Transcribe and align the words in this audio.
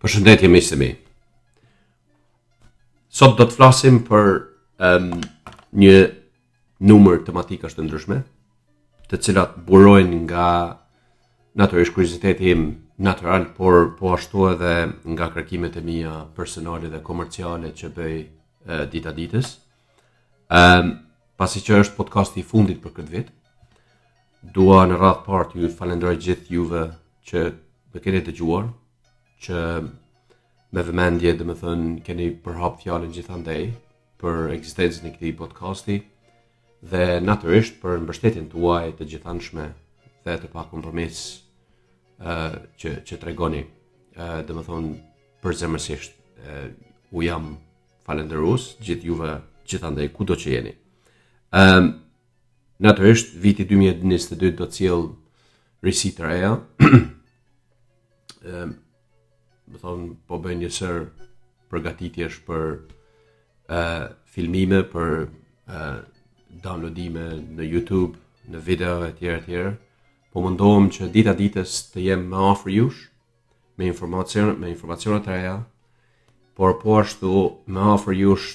Për 0.00 0.10
shëndetje 0.14 0.48
me 0.48 0.60
shëmi. 0.64 0.86
Sot 3.12 3.34
do 3.36 3.44
të 3.44 3.56
flasim 3.58 3.98
për 4.08 4.28
um, 4.80 5.10
një 5.76 5.96
numër 6.88 7.20
tematikës 7.26 7.76
të 7.76 7.84
ndryshme, 7.84 8.20
të 9.12 9.18
cilat 9.26 9.58
burojnë 9.68 10.22
nga 10.22 10.46
naturisht 11.60 11.92
kuriziteti 11.96 12.48
im 12.54 12.62
natural, 13.00 13.44
por 13.58 13.90
po 13.98 14.14
ashtu 14.16 14.46
edhe 14.54 14.72
nga 15.12 15.28
kërkimet 15.34 15.76
e 15.80 15.84
mija 15.84 16.14
personale 16.36 16.88
dhe 16.92 17.02
komerciale 17.04 17.74
që 17.76 17.92
bëj 18.00 18.16
dita 18.92 19.12
ditës. 19.16 19.52
Um, 20.48 20.94
pasi 21.40 21.60
që 21.66 21.82
është 21.84 21.98
podcast 22.00 22.40
i 22.40 22.46
fundit 22.52 22.80
për 22.84 22.96
këtë 22.98 23.14
vit, 23.18 23.28
dua 24.56 24.86
në 24.88 24.96
radhë 25.00 25.26
partë 25.28 25.60
ju 25.64 25.72
falendroj 25.76 26.16
gjithë 26.24 26.52
juve 26.56 26.86
që 27.28 27.44
më 27.92 28.00
keni 28.04 28.24
të 28.28 28.34
gjuarë, 28.40 28.70
që 29.44 29.58
me 30.76 30.82
vëmendje 30.86 31.32
dhe 31.38 31.46
me 31.48 31.54
thënë 31.56 32.00
keni 32.06 32.26
përhap 32.44 32.80
fjallën 32.82 33.12
gjithandej 33.16 33.62
për 34.20 34.50
eksistencën 34.56 35.08
e 35.08 35.12
këti 35.14 35.32
podcasti 35.40 35.96
dhe 36.90 37.06
naturisht 37.24 37.80
për 37.82 38.00
mbështetjen 38.04 38.50
tuaj 38.52 38.90
të 38.98 39.08
gjithanshme 39.14 39.70
dhe 40.26 40.34
të 40.42 40.50
pa 40.52 40.66
kompromis 40.70 41.22
uh, 42.20 42.60
që, 42.78 42.88
që 43.06 43.20
të 43.20 43.30
regoni 43.30 43.62
uh, 43.64 44.40
dhe 44.44 44.56
me 44.56 44.64
thënë 44.66 44.92
për 45.42 45.56
zemërsisht 45.60 46.12
uh, 46.12 46.68
u 47.16 47.24
jam 47.24 47.54
falenderus 48.06 48.74
gjithë 48.84 49.08
juve 49.08 49.32
gjithandej 49.68 50.10
ku 50.12 50.28
do 50.28 50.36
që 50.36 50.52
jeni 50.52 50.74
uh, 51.56 51.88
naturisht 52.80 53.32
viti 53.40 53.64
2022 53.72 54.52
do 54.60 54.68
të 54.68 54.80
cilë 54.80 55.10
risitë 55.88 56.16
të 56.20 56.28
reja 56.28 56.54
më 59.72 59.78
thonë, 59.82 60.06
po 60.26 60.34
bën 60.44 60.58
një 60.62 60.70
sërë 60.78 61.02
përgatitjesh 61.70 62.38
për 62.46 62.62
uh, 63.74 64.06
filmime, 64.34 64.80
për 64.92 65.08
uh, 65.70 66.00
downloadime 66.64 67.24
në 67.58 67.68
YouTube, 67.70 68.18
në 68.50 68.58
video 68.66 68.96
e 69.06 69.12
tjera 69.18 69.38
e 69.40 69.44
tjera. 69.46 69.74
Po 70.30 70.42
më 70.44 70.52
ndohëm 70.56 70.88
që 70.94 71.10
dita 71.14 71.34
ditës 71.38 71.74
të 71.94 72.04
jem 72.08 72.26
më 72.32 72.40
afër 72.52 72.74
jush, 72.76 73.00
me, 73.78 73.86
informacion, 73.90 74.50
me 74.62 74.70
informacionat 74.74 75.24
të 75.26 75.34
reja, 75.34 75.54
por 76.58 76.76
po 76.82 76.98
ashtu 77.00 77.30
më 77.72 77.86
afër 77.94 78.18
jush 78.20 78.48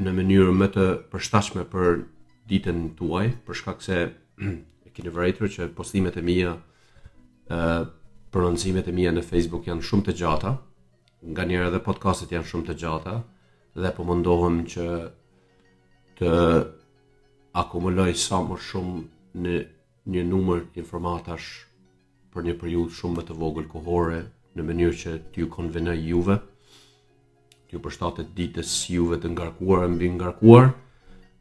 në 0.00 0.12
mënyrë 0.16 0.54
më 0.56 0.70
të 0.76 0.86
përshtatshme 1.12 1.66
për 1.72 2.06
ditën 2.50 2.82
tuaj, 2.98 3.28
për 3.46 3.58
shkak 3.60 3.82
se 3.84 4.00
e 4.86 4.94
kini 4.94 5.10
vërejtër 5.12 5.52
që 5.56 5.68
postimet 5.76 6.18
e 6.20 6.22
mija 6.24 6.54
ë 7.50 7.60
prononcimet 8.34 8.86
e 8.88 8.94
mija 8.96 9.12
në 9.14 9.22
Facebook 9.26 9.66
janë 9.68 9.84
shumë 9.86 10.08
të 10.08 10.14
gjata, 10.20 10.54
nga 11.26 11.46
edhe 11.46 11.70
dhe 11.74 11.82
podcastet 11.82 12.32
janë 12.34 12.50
shumë 12.50 12.68
të 12.70 12.76
gjata, 12.82 13.16
dhe 13.76 13.90
po 13.96 14.06
mundohem 14.08 14.62
që 14.72 14.86
të 16.16 16.30
akumuloj 17.60 18.12
sa 18.20 18.42
më 18.44 18.58
shumë 18.68 18.96
në 19.44 19.56
një 20.06 20.22
numër 20.28 20.60
informatash 20.78 21.48
për 22.32 22.44
një 22.46 22.52
periudhë 22.60 22.94
shumë 23.00 23.18
më 23.20 23.24
të 23.30 23.36
vogël 23.40 23.66
kohore, 23.72 24.20
në 24.56 24.64
mënyrë 24.68 24.98
që 25.00 25.14
t'ju 25.34 25.48
konvenoj 25.52 25.96
juve, 26.00 26.36
t'ju 27.68 27.80
përshtatet 27.84 28.30
ditës 28.38 28.76
juve 28.92 29.18
të 29.20 29.32
ngarkuar 29.34 29.82
e 29.88 29.90
mbi 29.96 30.10
ngarkuar, 30.14 30.70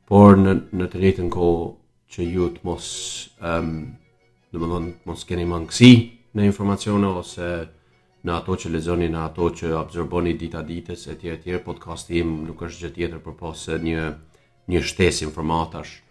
por 0.09 0.35
në, 0.39 0.55
në 0.75 0.89
të 0.91 1.03
njëtën 1.03 1.29
kohë 1.35 1.71
që 2.15 2.25
ju 2.33 2.49
të 2.57 2.65
mos, 2.67 2.89
um, 3.39 3.69
në 4.51 4.57
më 4.61 4.71
dhënë, 4.73 4.91
mos 5.07 5.23
keni 5.29 5.45
mangësi, 5.51 5.93
në 6.35 6.43
informacione 6.49 7.07
ose 7.07 7.47
në 8.25 8.33
ato 8.35 8.55
që 8.59 8.71
lezoni, 8.73 9.07
në 9.11 9.19
ato 9.29 9.49
që 9.55 9.69
absorboni 9.79 10.33
dita 10.37 10.63
ditës 10.65 11.05
e 11.11 11.15
tjere 11.21 11.39
tjere, 11.41 11.59
podcasti 11.63 12.17
im 12.19 12.33
nuk 12.47 12.63
është 12.67 12.81
gjë 12.83 12.93
tjetër 12.97 13.21
për 13.23 13.35
posë 13.39 13.77
një, 13.83 14.01
një 14.73 14.81
shtes 14.89 15.21
informatash, 15.27 16.01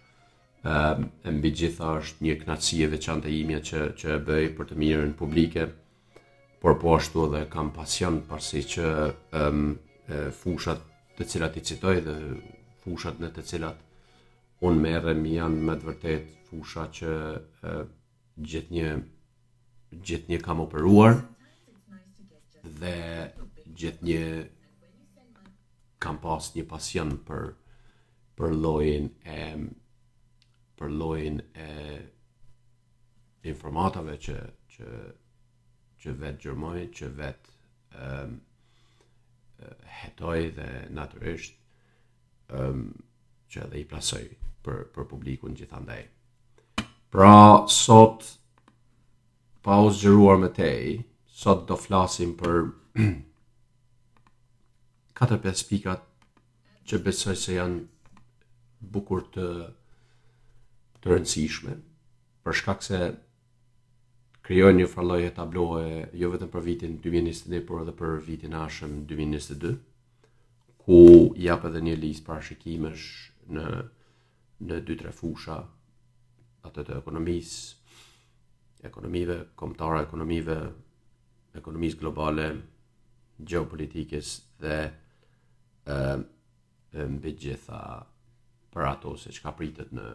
e 0.65 1.31
mbi 1.35 1.51
gjitha 1.59 1.91
është 1.99 2.25
një 2.25 2.35
knatësi 2.41 2.79
e 2.81 2.89
veçante 2.95 3.29
imja 3.35 3.59
që, 3.69 3.83
që 3.99 4.13
e 4.15 4.21
bëj 4.29 4.47
për 4.57 4.69
të 4.71 4.77
mirën 4.81 5.13
publike, 5.19 5.67
por 6.63 6.79
po 6.81 6.95
ashtu 6.97 7.27
edhe 7.27 7.43
kam 7.53 7.69
pasion 7.75 8.17
përsi 8.25 8.63
që 8.71 8.89
um, 9.43 9.65
fushat 10.39 10.79
të 11.19 11.27
cilat 11.29 11.59
i 11.61 11.65
citoj 11.69 11.99
dhe 12.07 12.15
fushat 12.81 13.19
në 13.21 13.29
të 13.37 13.43
cilat 13.51 13.83
unë 14.65 14.81
merrem 14.87 15.19
mi 15.21 15.35
janë 15.37 15.67
me 15.67 15.75
të 15.79 15.87
vërtet 15.91 16.31
fusha 16.49 16.87
që 16.97 17.11
gjithë 18.49 18.73
një 18.79 18.89
gjithë 20.03 20.31
një 20.33 20.37
kam 20.43 20.59
operuar 20.63 21.19
dhe 22.81 22.95
gjithë 23.77 24.05
një 24.09 24.23
kam 26.01 26.17
pas 26.21 26.51
një 26.55 26.63
pasion 26.69 27.15
për 27.27 27.51
për 28.35 28.55
lojin 28.65 29.09
e 29.31 29.39
për 30.77 30.91
lojin 31.01 31.39
e 31.53 31.69
informatave 33.47 34.17
që 34.25 34.35
që 34.75 34.87
që 36.05 36.13
vetë 36.21 36.41
gjërmoj, 36.43 36.79
që 36.93 37.07
vetë 37.19 38.03
um, 38.03 38.33
hetoj 40.01 40.41
dhe 40.57 40.67
naturisht 40.93 41.55
um, 42.53 42.91
që 43.49 43.63
edhe 43.65 43.81
i 43.81 43.87
plasoj 43.89 44.25
për, 44.65 44.83
për 44.93 45.07
publikun 45.09 45.55
gjithandaj. 45.57 46.03
Pra, 47.09 47.33
sot 47.71 48.27
pa 49.65 49.79
u 49.81 49.89
zgjeruar 49.91 50.37
me 50.37 50.49
tej, 50.53 50.99
sot 51.41 51.63
do 51.67 51.73
flasim 51.75 52.35
për 52.37 52.67
4-5 55.17 55.61
pikat 55.69 56.03
që 56.85 56.99
besoj 57.07 57.33
se 57.45 57.55
janë 57.55 57.79
bukur 58.97 59.23
të 59.33 59.47
të 61.01 61.09
rëndësishme, 61.13 61.73
për 62.45 62.55
shkak 62.59 62.85
se 62.85 62.99
krijojnë 64.45 64.83
një 64.83 64.89
farloj 64.93 65.25
e 65.25 65.31
tabloje 65.37 65.97
jo 66.21 66.29
vetëm 66.33 66.49
për 66.55 66.63
vitin 66.67 66.95
2021, 67.01 67.59
por 67.69 67.81
edhe 67.81 67.95
për 67.99 68.15
vitin 68.27 68.53
ashëm 68.61 68.95
2022, 69.09 69.79
ku 70.81 71.01
jap 71.45 71.65
edhe 71.71 71.81
një 71.87 71.97
listë 72.03 72.25
parashikimesh 72.29 73.05
në 73.57 73.65
në 74.65 74.77
dy 74.87 74.97
tre 75.01 75.09
fusha 75.13 75.57
atë 76.69 76.85
të 76.87 76.97
ekonomisë, 77.01 77.63
ekonomive 78.85 79.39
komptara 79.57 80.01
ekonomive 80.05 80.59
ekonomisë 81.55 82.01
globale, 82.01 82.45
gjeopolitikës 83.39 84.31
dhe 84.61 84.75
ë 85.85 85.95
ehm, 85.95 86.25
ehm, 86.93 87.13
mbi 87.19 87.31
gjitha 87.39 87.79
për 88.73 88.87
ato 88.89 89.13
se 89.19 89.31
çka 89.35 89.53
pritet 89.57 89.93
në 89.95 90.05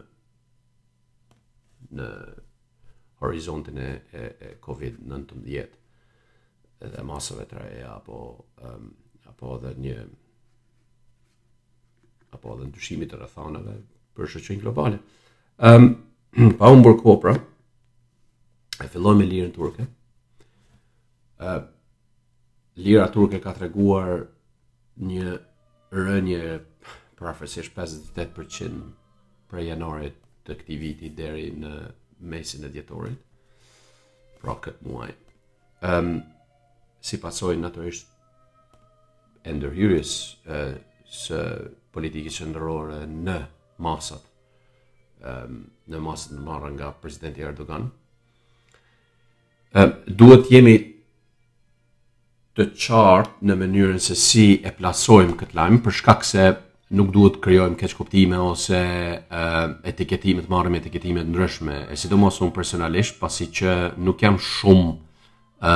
në 1.97 2.07
horizontin 3.21 3.77
e, 3.81 3.87
e, 4.13 4.51
COVID-19 4.61 5.47
dhe 6.79 7.03
masave 7.05 7.47
të 7.49 7.57
reja 7.61 7.95
apo 7.95 8.19
um, 8.65 8.89
apo 9.29 9.55
edhe 9.57 9.73
një 9.81 9.95
apo 12.37 12.53
edhe 12.55 12.69
ndryshimit 12.69 13.11
të 13.11 13.19
rrethanave 13.19 13.75
për 14.17 14.29
shoqërinë 14.35 14.63
globale. 14.65 14.99
Ëm 15.71 15.87
um, 15.87 16.53
pa 16.61 16.71
kopra, 17.01 17.35
e 18.83 18.87
filloj 18.87 19.15
me 19.17 19.25
lirën 19.25 19.51
turke. 19.53 19.85
Uh, 21.41 21.63
lira 22.77 23.07
turke 23.13 23.39
ka 23.41 23.53
të 23.53 23.65
reguar 23.67 24.23
një 25.01 25.35
rënje 25.93 26.41
për 27.17 27.41
58% 27.41 28.85
për 29.51 29.61
janorit 29.65 30.17
të 30.45 30.55
këti 30.59 30.77
viti 30.81 31.09
deri 31.17 31.49
në 31.53 31.71
mesin 32.31 32.65
e 32.65 32.69
djetorit, 32.73 33.17
pra 34.41 34.55
këtë 34.63 34.87
muaj. 34.87 35.11
Um, 35.85 36.21
si 37.01 37.17
pasoj 37.21 37.55
natërisht 37.57 38.07
e 39.45 39.53
ndërhyrjes 39.57 40.11
uh, 40.49 40.75
së 41.11 41.39
politikës 41.93 42.37
shëndërore 42.39 43.01
në 43.09 43.37
masat, 43.83 44.21
um, 45.25 45.65
në 45.91 46.01
masat 46.05 46.35
në 46.37 46.45
marrë 46.47 46.73
nga 46.77 46.91
prezidenti 47.01 47.45
Erdogan, 47.45 47.89
duhet 50.11 50.49
jemi 50.51 50.75
të 52.57 52.65
qartë 52.75 53.47
në 53.47 53.55
mënyrën 53.61 54.01
se 54.03 54.15
si 54.19 54.47
e 54.67 54.71
plasojmë 54.75 55.37
këtë 55.39 55.55
lajmë, 55.57 55.79
për 55.85 55.95
shkak 56.01 56.25
se 56.27 56.47
nuk 56.99 57.13
duhet 57.15 57.37
kryojmë 57.43 57.79
keqë 57.79 57.95
kuptime 58.01 58.39
ose 58.43 58.81
etiketimet, 59.87 60.49
marëm 60.51 60.75
etiketimet 60.81 61.29
ndryshme, 61.31 61.85
e 61.91 61.95
sidomos 61.95 62.39
do 62.41 62.49
unë 62.49 62.57
personalisht, 62.57 63.19
pasi 63.21 63.47
që 63.47 63.95
nuk 64.03 64.23
jam 64.25 64.35
shumë 64.35 65.71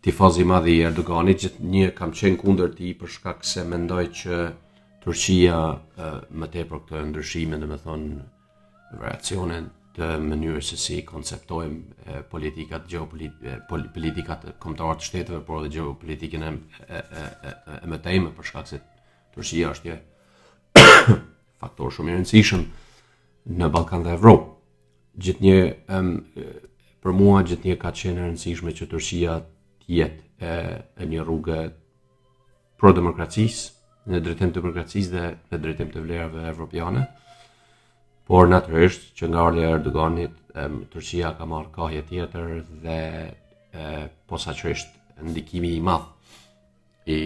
të 0.00 0.14
fazi 0.16 0.44
madhi 0.48 0.78
i 0.80 0.84
Erdoganit, 0.90 1.44
gjithë 1.44 1.70
një 1.74 1.92
kam 1.94 2.14
qenë 2.16 2.40
kunder 2.40 2.70
ti 2.74 2.92
për 2.98 3.14
shkak 3.18 3.46
se 3.46 3.62
mendoj 3.68 4.08
që 4.22 4.40
Turqia 5.00 5.60
më 6.28 6.46
tepër 6.56 6.82
këtë 6.82 7.06
ndryshime 7.12 7.56
dhe 7.56 7.68
me 7.70 7.78
thonë 7.80 9.68
të 9.96 10.06
mënyrës 10.22 10.68
se 10.70 10.76
si 10.78 10.96
konceptojmë 11.06 12.20
politikat 12.30 12.84
geopolitikat 12.90 14.44
kombëtare 14.62 14.98
të 15.00 15.06
shteteve 15.08 15.40
por 15.48 15.64
edhe 15.64 15.72
geopolitikën 15.78 16.44
e, 16.48 16.50
e, 16.52 17.00
e, 17.00 17.96
e, 17.98 18.14
e 18.14 18.32
për 18.38 18.48
shkak 18.52 18.70
se 18.70 18.80
Turqia 19.34 19.72
është 19.74 19.90
një 19.90 19.96
faktor 21.62 21.90
shumë 21.94 22.12
i 22.12 22.16
rëndësishëm 22.18 22.64
në 23.60 23.70
Ballkan 23.74 24.04
dhe 24.06 24.14
Evropë. 24.18 24.48
Gjithnjë 25.20 25.58
ëm 25.98 26.10
për 27.02 27.14
mua 27.20 27.42
gjithnjë 27.50 27.78
ka 27.82 27.90
qenë 28.02 28.22
e 28.22 28.28
rëndësishme 28.28 28.74
që 28.78 28.90
Turqia 28.94 29.38
të 29.42 29.94
jetë 29.98 30.50
e, 30.50 31.06
një 31.10 31.26
rrugë 31.26 31.58
pro 32.80 32.94
demokracisë, 32.96 33.66
në 34.10 34.20
drejtim 34.26 34.50
të 34.54 34.62
demokracisë 34.62 35.10
dhe 35.16 35.24
në 35.52 35.62
drejtim 35.64 35.90
të 35.94 36.04
vlerave 36.06 36.46
evropiane 36.50 37.06
por 38.30 38.46
natyrisht 38.46 39.08
që 39.18 39.26
nga 39.26 39.40
ardhja 39.48 39.64
e 39.66 39.72
Erdoganit, 39.74 40.34
Turqia 40.92 41.32
ka 41.34 41.44
marrë 41.50 41.72
kohë 41.74 42.02
tjetër 42.08 42.48
dhe 42.84 43.00
posaçërisht 44.30 44.90
ndikimi 45.26 45.70
i 45.74 45.80
madh 45.88 46.06
i 47.10 47.20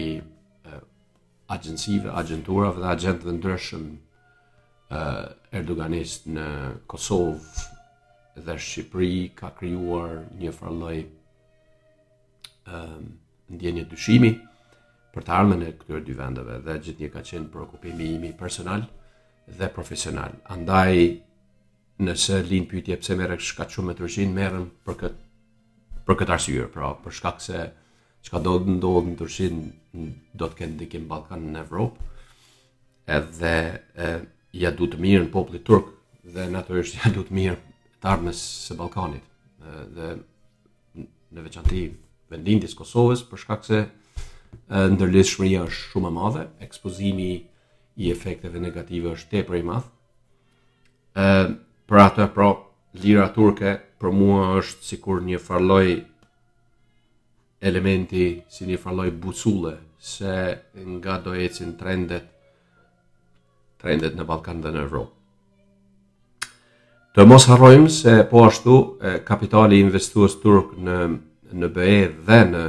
agjencive, 1.55 2.07
agenturave 2.21 2.81
dhe 2.81 2.89
agentëve 2.93 3.31
ndryshëm 3.37 3.85
Erdoganist 5.61 6.21
në 6.33 6.47
Kosovë 6.89 7.37
dhe 8.49 8.55
Shqipëri 8.57 9.37
ka 9.37 9.53
krijuar 9.59 10.09
një 10.41 10.51
farloj 10.57 10.97
um, 11.05 13.01
ndjenje 13.53 13.83
dyshimi 13.93 14.31
për 15.13 15.21
të 15.21 15.31
ardhmen 15.37 15.67
e 15.69 15.77
këtyre 15.77 16.01
dy 16.09 16.13
vendeve 16.23 16.53
dhe 16.65 16.79
gjithnjë 16.85 17.13
ka 17.13 17.21
qenë 17.29 17.51
për 17.53 17.59
okupimi 17.69 18.05
imi 18.17 18.33
personal 18.41 18.83
dhe 19.47 19.69
profesional. 19.69 20.31
Andaj 20.49 21.21
nëse 22.01 22.41
lin 22.49 22.65
pyetje 22.69 22.97
pse 23.01 23.15
merr 23.15 23.35
kështu 23.37 23.67
shumë 23.77 23.95
turqin 23.99 24.33
merrem 24.35 24.69
për 24.87 24.97
kët 25.03 25.19
për 26.05 26.17
këtë 26.19 26.33
arsye, 26.35 26.65
pra 26.69 26.89
për 27.01 27.13
shkak 27.17 27.39
se 27.41 27.65
çka 28.27 28.39
do 28.45 28.55
të 28.61 28.75
ndodhë 28.75 29.11
në 29.11 29.15
turqin 29.19 29.61
do 30.39 30.49
të 30.49 30.57
kenë 30.59 30.77
dikim 30.81 31.07
Ballkan 31.09 31.45
në 31.53 31.63
Evropë. 31.63 32.03
Edhe 33.19 33.55
e, 33.97 34.09
ja 34.57 34.69
duhet 34.71 34.93
të 34.95 35.01
mirë 35.01 35.23
në 35.27 35.31
popullin 35.33 35.65
turk 35.65 35.87
dhe 36.35 36.45
natyrisht 36.53 36.99
ja 36.99 37.11
duhet 37.15 37.31
mirë 37.33 37.57
të 38.03 38.11
ardhmës 38.15 38.43
së 38.67 38.77
Ballkanit. 38.81 39.25
dhe 39.95 40.07
në 41.33 41.41
veçanti 41.43 41.87
vendin 42.29 42.59
e 42.63 42.67
Kosovës 42.75 43.23
për 43.29 43.37
shkak 43.37 43.63
se 43.65 43.79
ndërlidhshmëria 44.69 45.63
është 45.65 45.87
shumë 45.89 46.07
e 46.07 46.11
madhe, 46.19 46.43
ekspozimi 46.61 47.31
i 47.95 48.11
efekteve 48.11 48.59
negative 48.59 49.13
është 49.15 49.43
te 49.47 49.59
i 49.59 49.63
math. 49.63 49.87
E, 51.15 51.29
për 51.87 52.01
atë 52.07 52.25
e 52.25 52.29
pro, 52.35 52.49
lira 53.01 53.29
turke 53.35 53.77
për 53.99 54.11
mua 54.11 54.49
është 54.59 54.83
si 54.89 54.99
kur 55.01 55.21
një 55.23 55.39
farloj 55.39 55.87
elementi 57.65 58.27
si 58.51 58.65
një 58.67 58.77
farloj 58.83 59.09
bucule, 59.11 59.75
se 59.97 60.35
nga 60.75 61.17
do 61.23 61.33
e 61.33 61.47
trendet, 61.79 62.25
trendet 63.81 64.15
në 64.15 64.25
Balkan 64.27 64.61
dhe 64.61 64.73
në 64.75 64.81
Evropë. 64.85 65.13
Të 67.15 67.23
mos 67.31 67.45
harrojmë 67.47 67.89
se 67.95 68.17
po 68.29 68.43
ashtu 68.45 68.73
e, 68.99 69.15
kapitali 69.23 69.79
investuës 69.79 70.35
turk 70.43 70.75
në, 70.75 70.97
në 71.63 71.69
BE 71.77 71.97
dhe 72.27 72.41
në 72.51 72.65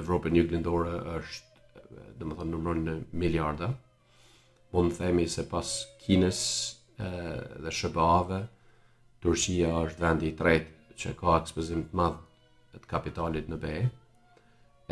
Evropën 0.00 0.32
një 0.32 0.46
glindore 0.48 0.94
është 1.18 1.46
dhe 2.18 2.26
më 2.26 2.34
thënë 2.38 2.52
nëmërën 2.52 2.82
në 2.88 2.94
miliarda. 3.20 3.68
Mund 4.72 4.92
të 4.94 5.00
themi 5.08 5.24
se 5.34 5.44
pas 5.50 5.68
Kines 6.02 6.40
e, 7.00 7.08
dhe 7.62 7.72
Shëbave, 7.80 8.40
Turqia 9.22 9.70
është 9.86 10.02
vendi 10.02 10.26
i 10.32 10.36
tretë 10.40 10.96
që 11.00 11.14
ka 11.18 11.36
ekspozim 11.42 11.86
të 11.88 11.98
madh 11.98 12.18
të 12.78 12.82
kapitalit 12.90 13.48
në 13.50 13.56
BE, 13.62 13.76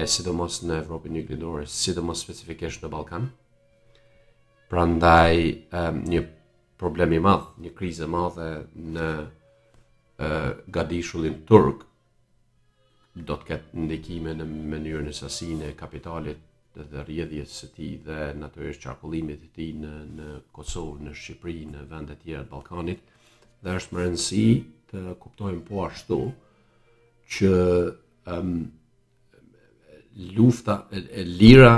e 0.02 0.06
sidomos 0.10 0.62
në 0.64 0.81
Evropën 0.82 1.12
një 1.16 1.25
gjendore, 1.28 1.66
sidomos 1.70 2.22
specifikisht 2.25 2.82
në 2.84 2.90
Balkan. 2.93 3.28
Pra 4.70 4.87
ndaj 4.88 5.34
një 6.02 6.22
problem 6.81 7.12
i 7.14 7.20
madh, 7.22 7.52
një 7.62 7.70
krizë 7.78 8.06
e 8.06 8.08
madhe 8.16 8.49
në 8.96 9.10
gadishullin 10.72 11.38
turk, 11.46 11.84
do 13.16 13.37
të 13.40 13.49
ketë 13.52 13.84
ndikime 13.87 14.34
në 14.40 14.44
mënyrën 14.72 15.08
e 15.12 15.14
sasinë 15.16 15.70
e 15.70 15.76
kapitalit 15.78 16.40
dhe 16.84 17.02
rjedhjes 17.05 17.52
së 17.62 17.67
ti 17.76 17.87
dhe 18.05 18.19
natërish 18.40 18.81
qarkullimit 18.82 19.43
të 19.44 19.49
ti 19.56 19.67
në, 19.81 19.93
në 20.19 20.26
Kosovë, 20.56 21.00
në 21.08 21.12
Shqipëri, 21.20 21.62
në 21.73 21.84
vendet 21.90 22.20
tjera 22.23 22.43
të 22.44 22.50
Balkanit, 22.52 23.00
dhe 23.64 23.76
është 23.81 23.96
më 23.96 24.02
rëndësi 24.05 24.43
të 24.93 25.05
kuptojmë 25.25 25.62
po 25.69 25.84
ashtu 25.87 26.19
që 27.37 27.52
um, 28.37 28.56
lufta, 30.37 30.76
e, 30.96 31.00
e 31.20 31.25
lira, 31.28 31.75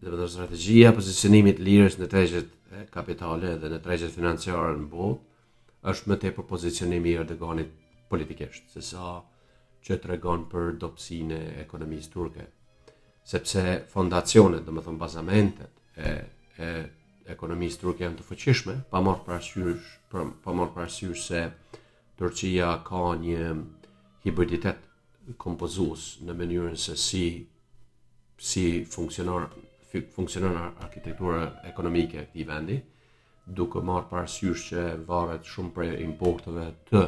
dhe 0.00 0.12
vëtër 0.14 0.32
strategia, 0.36 0.92
posicionimit 0.96 1.60
lirës 1.68 1.98
në 2.00 2.10
trejqet 2.14 2.52
kapitale 2.94 3.56
dhe 3.62 3.70
në 3.74 3.80
trejqet 3.86 4.14
financiare 4.14 4.76
në 4.78 4.86
bo, 4.94 5.10
është 5.90 6.12
më 6.12 6.20
te 6.22 6.32
për 6.36 6.46
posicionimi 6.52 7.12
i 7.16 7.22
Erdoganit 7.24 7.74
politikisht, 8.10 8.68
se 8.76 8.82
sa 8.92 9.18
që 9.86 9.98
të 10.02 10.12
regon 10.14 10.46
për 10.50 10.72
dopsin 10.82 11.30
e 11.34 11.40
ekonomisë 11.62 12.12
turke 12.14 12.46
sepse 13.28 13.62
fondacionet, 13.90 14.62
dhe 14.62 14.72
më 14.76 14.82
thëmë 14.86 15.00
bazamentet 15.02 15.80
e, 15.98 16.10
e 16.62 16.66
ekonomisë 17.34 17.80
turke 17.82 18.04
janë 18.04 18.20
të 18.20 18.26
fëqishme, 18.28 18.76
pa 18.90 19.00
morë 19.02 19.24
për 19.26 19.80
pra, 20.12 20.22
pa 20.44 20.54
morë 20.54 20.84
se 21.26 21.40
Turqia 22.16 22.68
ka 22.86 23.00
një 23.20 23.50
hibriditet 24.24 24.86
kompozus 25.42 26.04
në 26.24 26.36
mënyrën 26.38 26.78
se 26.80 26.94
si 26.96 27.24
si 28.38 28.62
funksionar 28.84 29.50
funksionon 30.14 30.56
arkitektura 30.60 31.42
ekonomike 31.68 32.18
e 32.22 32.24
këtij 32.30 32.46
vendi, 32.50 32.78
duke 33.58 33.82
marrë 33.88 34.08
parasysh 34.10 34.64
që 34.70 34.86
varet 35.08 35.44
shumë 35.50 35.72
për 35.78 35.92
importeve 36.06 36.64
të 36.92 37.02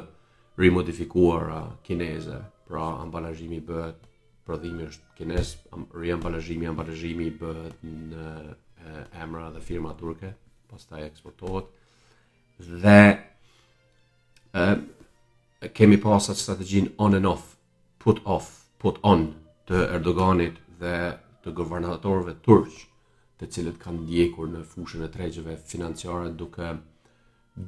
rimodifikuara 0.60 1.62
kineze, 1.86 2.42
pra 2.68 2.84
ambalazhimi 3.06 3.62
bëhet 3.68 4.07
prodhimi 4.48 4.86
është 4.88 5.16
kines, 5.18 5.48
riambalazhimi, 6.02 6.66
ambalazhimi 6.72 7.26
bëhet 7.40 7.82
në 8.10 8.32
emra 9.20 9.48
dhe 9.54 9.60
firma 9.64 9.92
turke, 10.00 10.30
pastaj 10.70 11.04
eksportohet. 11.10 11.68
Dhe 12.84 13.00
ë 14.56 14.68
kemi 15.76 15.98
pas 16.06 16.30
atë 16.32 16.40
strategjin 16.46 16.88
on 17.06 17.18
and 17.20 17.28
off, 17.34 17.50
put 18.02 18.22
off, 18.36 18.48
put 18.80 19.00
on 19.12 19.28
të 19.68 19.82
Erdoganit 19.98 20.56
dhe 20.80 20.94
të 21.44 21.52
guvernatorëve 21.58 22.38
turq, 22.46 22.70
të 23.38 23.50
cilët 23.54 23.76
kanë 23.84 24.00
ndjekur 24.06 24.48
në 24.54 24.62
fushën 24.72 25.04
e 25.06 25.10
tregjeve 25.14 25.58
financiare 25.70 26.30
duke 26.40 26.72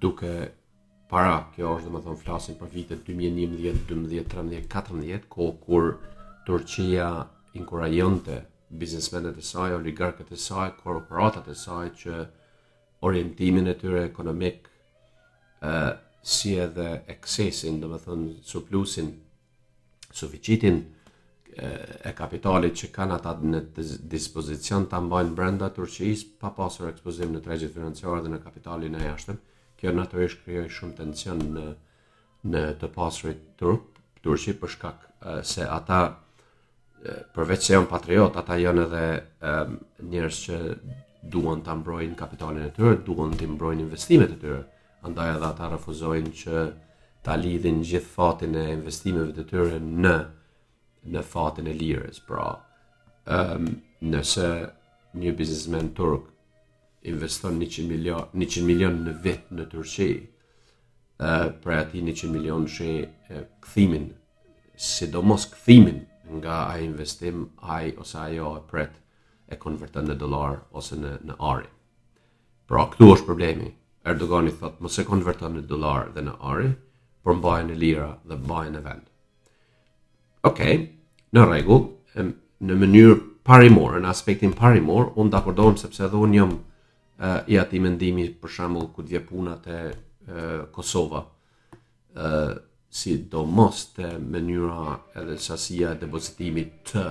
duke 0.02 0.32
para, 1.10 1.36
kjo 1.54 1.76
është 1.76 1.88
domethënë 1.90 2.20
flasim 2.24 2.56
për 2.58 2.72
vitet 2.72 3.04
2011, 3.10 3.84
12, 3.90 4.24
13, 4.32 4.66
14, 4.70 5.28
kur 5.34 5.86
Turqia 6.46 7.24
inkurajonte 7.54 8.44
biznesmenet 8.70 9.38
e 9.38 9.42
saj, 9.42 9.74
oligarkët 9.74 10.32
e 10.32 10.36
saj, 10.36 10.70
korporatat 10.82 11.48
e 11.48 11.54
saj 11.54 11.88
që 11.98 12.14
orientimin 13.02 13.66
e 13.68 13.74
tyre 13.78 14.04
ekonomik 14.06 14.68
ë 15.64 15.74
si 16.22 16.54
edhe 16.60 16.88
eksesin, 17.12 17.80
dhe 17.80 17.88
më 17.90 17.98
thënë, 18.04 18.30
surplusin, 18.46 19.10
suficitin 20.12 20.78
e 21.60 22.12
kapitalit 22.16 22.74
që 22.78 22.88
kanë 22.94 23.14
ata 23.18 23.34
në 23.42 23.60
dispozicion 24.12 24.86
të 24.88 25.00
mbajnë 25.08 25.36
brenda 25.36 25.68
Turqisë 25.76 26.38
pa 26.40 26.52
pasur 26.56 26.88
ekspozim 26.88 27.34
në 27.34 27.42
tregjit 27.44 27.74
financiare 27.74 28.22
dhe 28.24 28.32
në 28.32 28.40
kapitalin 28.46 28.96
e 29.00 29.04
jashtëm, 29.04 29.40
kjo 29.76 29.92
natyrisht 29.96 30.44
krijoi 30.46 30.70
shumë 30.70 30.96
tension 31.02 31.42
në, 31.58 31.66
në 32.54 32.64
të 32.80 32.92
pasurit 32.96 33.44
Turq, 33.60 33.90
Turqi 34.24 34.54
përshkak 34.62 35.06
se 35.44 35.66
ata 35.76 36.02
përveç 37.34 37.62
se 37.66 37.72
janë 37.74 37.88
patriot, 37.90 38.36
ata 38.36 38.56
janë 38.60 38.82
edhe 38.86 39.52
njerëz 40.10 40.40
që 40.46 40.56
duan 41.32 41.62
ta 41.64 41.74
mbrojnë 41.76 42.16
kapitalin 42.18 42.66
e 42.68 42.72
tyre, 42.76 42.98
duan 43.06 43.32
të 43.36 43.48
mbrojnë 43.56 43.84
investimet 43.86 44.34
e 44.34 44.38
tyre. 44.42 44.62
Andaj 45.06 45.34
edhe 45.36 45.48
ata 45.48 45.68
refuzojnë 45.74 46.32
që 46.42 46.64
ta 47.24 47.36
lidhin 47.40 47.82
gjithë 47.84 48.12
fatin 48.16 48.54
e 48.62 48.66
investimeve 48.74 49.32
të 49.36 49.46
tyre 49.50 49.78
në 49.80 50.14
në 51.14 51.22
fatin 51.24 51.68
e 51.72 51.76
lirës. 51.80 52.20
Pra, 52.28 52.50
ëm 53.30 53.56
um, 53.56 53.72
nëse 54.12 54.50
një 55.20 55.32
biznesmen 55.36 55.90
turk 55.96 56.28
investon 57.10 57.56
100 57.64 57.86
milion 57.88 58.28
100 58.36 58.64
milion 58.68 59.00
në 59.06 59.14
vit 59.24 59.48
në 59.56 59.64
Turqi, 59.72 60.10
ë 61.20 61.30
uh, 61.32 61.50
për 61.64 61.76
atë 61.78 62.00
100 62.04 62.30
milion 62.32 62.64
shë 62.76 62.90
uh, 63.00 63.42
kthimin, 63.64 64.08
sidomos 64.88 65.48
kthimin 65.54 66.02
nga 66.38 66.68
ai 66.70 66.84
investim 66.86 67.50
ai 67.62 67.92
ose 67.98 68.16
ajo 68.18 68.50
e 68.56 68.62
pret 68.70 68.92
e 69.52 69.58
konverton 69.58 70.06
në 70.08 70.16
dollar 70.22 70.60
ose 70.78 70.94
në 70.96 71.10
në 71.26 71.34
ari. 71.52 71.68
Pra 72.68 72.86
këtu 72.90 73.10
është 73.16 73.26
problemi. 73.26 73.72
Erdogani 74.10 74.52
thot 74.60 74.78
mos 74.80 74.98
e 74.98 75.04
konverton 75.04 75.56
në 75.58 75.66
dollar 75.68 76.08
dhe 76.14 76.22
në 76.28 76.34
ari, 76.52 76.70
por 77.24 77.34
mbajnë 77.36 77.70
në 77.72 77.80
lira 77.82 78.08
dhe 78.28 78.36
mbajnë 78.38 78.74
në 78.78 78.82
vend. 78.86 79.04
Okej, 80.50 80.76
okay, 80.76 80.86
në 81.36 81.44
rregull, 81.48 81.84
në 82.64 82.74
mënyrë 82.84 83.16
parimore, 83.44 84.00
në 84.00 84.08
aspektin 84.14 84.54
parimor, 84.56 85.10
unë 85.16 85.30
dhe 85.30 85.40
akordohem 85.40 85.76
sepse 85.80 86.04
edhe 86.06 86.16
unë 86.16 86.38
jëmë 86.38 87.34
i 87.52 87.58
ati 87.60 87.80
mendimi 87.84 88.28
për 88.40 88.48
shambull 88.54 88.86
këtë 88.96 89.10
vje 89.10 89.20
punat 89.28 89.66
e 89.68 89.80
uh, 89.90 90.62
Kosova, 90.72 91.20
si 92.90 93.16
do 93.30 93.44
mos 93.46 93.84
të 93.94 94.16
mënyra 94.34 94.96
edhe 95.20 95.36
sasia 95.38 95.92
depozitimit 95.98 96.72
të 96.90 97.04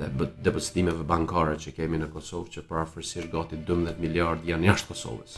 dhe 0.00 0.26
depozitimeve 0.44 1.04
bankare 1.08 1.54
që 1.62 1.72
kemi 1.78 2.00
në 2.02 2.08
Kosovë 2.12 2.52
që 2.56 2.62
për 2.68 2.80
afërsisht 2.82 3.30
gati 3.32 3.58
12 3.68 4.00
miliard 4.02 4.44
janë 4.48 4.68
jashtë 4.70 4.88
Kosovës. 4.92 5.34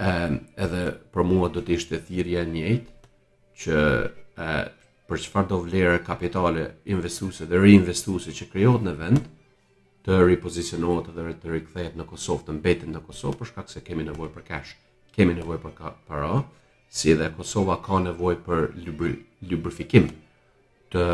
Ë 0.00 0.08
edhe 0.64 0.82
për 1.12 1.24
mua 1.28 1.48
do 1.52 1.62
të 1.64 1.76
ishte 1.76 2.00
thirrja 2.08 2.44
e 2.46 2.50
njëjtë 2.52 3.12
që 3.64 3.76
e, 3.80 4.50
për 5.08 5.22
çfarë 5.26 5.50
do 5.52 5.60
vlerë 5.66 6.00
kapitale 6.08 6.66
investuese 6.94 7.46
dhe 7.50 7.60
reinvestuese 7.62 8.32
që 8.40 8.48
krijohet 8.54 8.84
në 8.88 8.96
vend 9.02 9.28
të 10.06 10.20
ripozicionohet 10.28 11.08
dhe 11.16 11.28
të 11.44 11.52
rikthehet 11.58 11.96
në 11.96 12.08
Kosovë, 12.14 12.48
të 12.48 12.56
mbetet 12.58 12.92
në 12.94 13.02
Kosovë 13.08 13.40
për 13.42 13.52
shkak 13.52 13.72
se 13.72 13.84
kemi 13.88 14.04
nevojë 14.08 14.32
për 14.38 14.48
cash, 14.52 14.76
kemi 15.16 15.34
nevojë 15.42 15.64
për 15.66 15.76
para, 16.12 16.32
si 16.88 17.14
dhe 17.14 17.30
Kosova 17.36 17.78
ka 17.82 17.98
nevoj 18.00 18.36
për 18.44 18.68
lubri, 18.86 19.14
lubrifikim 19.50 20.08
të 20.92 21.04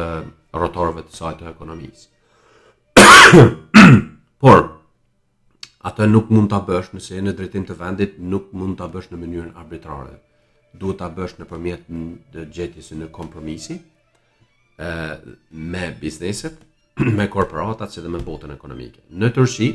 rotorëve 0.56 1.04
të 1.08 1.14
saj 1.16 1.34
të 1.40 1.48
ekonomisë. 1.52 2.08
Por, 4.42 4.60
atë 5.88 6.06
nuk 6.10 6.30
mund 6.32 6.50
të 6.52 6.60
bësh 6.68 6.92
nëse 6.96 7.16
e 7.18 7.24
në 7.24 7.34
drejtim 7.38 7.64
të 7.68 7.78
vendit, 7.80 8.18
nuk 8.18 8.50
mund 8.52 8.76
të 8.80 8.90
bësh 8.92 9.10
në 9.12 9.20
mënyrën 9.22 9.54
arbitrare. 9.62 10.18
Duhet 10.72 11.00
të 11.00 11.08
bësh 11.16 11.38
në 11.40 11.48
përmjet 11.50 11.88
në 11.88 12.44
gjetjes 12.52 12.92
në 12.98 13.08
kompromisi 13.14 13.78
me 15.52 15.82
bizneset, 16.00 16.54
me 17.16 17.26
korporatat, 17.30 17.92
si 17.92 18.00
dhe 18.02 18.08
me 18.12 18.18
botën 18.20 18.50
ekonomike. 18.54 19.00
Në 19.16 19.28
tërshi, 19.36 19.68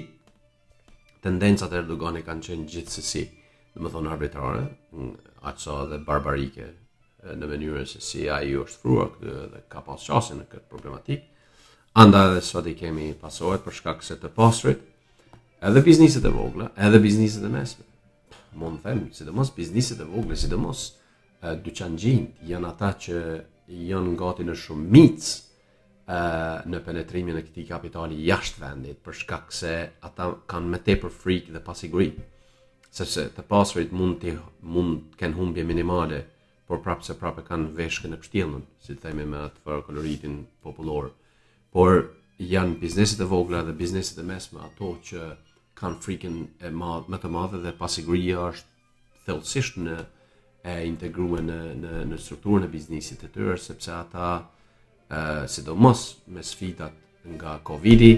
tendencat 1.26 1.72
e 1.74 1.80
Erdogani 1.82 2.22
kanë 2.26 2.44
qenë 2.46 2.66
gjithësësi 2.74 3.22
dhe 3.78 3.84
më 3.84 3.90
thonë 3.94 4.12
arbitrare, 4.14 4.64
mm, 4.92 5.14
aqsa 5.50 5.86
dhe 5.92 5.98
barbarike 6.04 6.66
në 7.28 7.48
mënyrën 7.50 7.86
se 7.86 8.02
si 8.02 8.28
a 8.30 8.38
ju 8.46 8.62
është 8.64 8.80
frua 8.82 9.06
këtë 9.12 9.34
dhe 9.54 9.60
ka 9.72 9.80
pasë 9.88 10.10
qasin 10.14 10.38
në 10.42 10.46
këtë 10.52 10.70
problematik, 10.72 11.22
anda 12.02 12.22
edhe 12.30 12.42
sot 12.46 12.66
i 12.70 12.76
kemi 12.82 13.14
pasohet 13.22 13.64
për 13.66 13.74
shkak 13.80 14.04
se 14.04 14.16
të 14.18 14.30
pasrit, 14.36 14.80
edhe 15.68 15.82
bizniset 15.88 16.26
e 16.26 16.30
vogla, 16.34 16.70
edhe 16.78 17.00
bizniset 17.08 17.44
e 17.44 17.52
mesme. 17.58 17.86
Më 18.60 18.66
në 18.74 18.80
themë, 18.86 19.10
si 19.14 19.24
dhe 19.26 19.32
mos, 19.36 19.50
bizniset 19.54 20.00
e 20.02 20.08
vogla, 20.14 20.36
si 20.38 20.48
dhe 20.50 20.56
mos, 20.62 20.80
janë 21.42 22.70
ata 22.74 22.90
që 23.04 23.18
janë 23.68 24.14
gati 24.22 24.44
në 24.48 24.56
shumë 24.64 24.88
mitës, 24.96 25.30
në 26.70 26.78
penetrimin 26.86 27.36
e 27.38 27.44
këti 27.44 27.68
kapitali 27.68 28.24
jashtë 28.30 28.62
vendit, 28.64 29.04
për 29.04 29.14
shkak 29.22 29.52
se 29.52 29.72
ata 30.08 30.26
kanë 30.48 30.68
me 30.72 30.80
te 30.86 30.96
për 30.96 31.12
frikë 31.22 31.52
dhe 31.58 31.66
pasigurit 31.66 32.16
sepse 32.98 33.28
të 33.36 33.44
pasurit 33.52 33.92
mund 33.94 34.18
të 34.24 34.32
mund 34.74 35.18
kanë 35.20 35.38
humbje 35.38 35.66
minimale, 35.70 36.24
por 36.68 36.82
prapë 36.84 37.06
se 37.08 37.16
prapë 37.20 37.44
kanë 37.48 37.74
veshkën 37.78 38.14
e 38.16 38.20
pështjellën, 38.20 38.64
si 38.84 38.96
të 38.96 39.04
themi 39.08 39.26
me 39.30 39.44
atë 39.48 39.62
fërë 39.66 39.86
koloritin 39.88 40.38
popullor. 40.66 41.12
Por 41.72 42.08
janë 42.42 42.80
bizneset 42.82 43.22
e 43.24 43.28
vogla 43.30 43.62
dhe 43.68 43.76
bizneset 43.78 44.18
e 44.20 44.26
mesme 44.28 44.62
ato 44.66 44.96
që 45.10 45.22
kanë 45.78 46.02
frikën 46.04 46.36
e 46.68 46.72
madhe, 46.74 47.08
më 47.14 47.18
të 47.22 47.32
madhe 47.38 47.60
dhe 47.64 47.76
pasiguria 47.78 48.48
është 48.50 49.28
thellësisht 49.28 49.80
në 49.86 49.98
e 50.68 50.74
integruar 50.90 51.46
në 51.48 51.60
në 51.86 51.94
në 52.14 52.18
strukturën 52.24 52.66
e 52.68 52.72
biznesit 52.74 53.22
të 53.24 53.30
tyre 53.36 53.60
sepse 53.62 53.94
ata 54.02 54.28
ë 55.08 55.46
sidomos 55.52 56.08
me 56.36 56.44
sfidat 56.44 56.98
nga 57.38 57.60
Covidi 57.68 58.12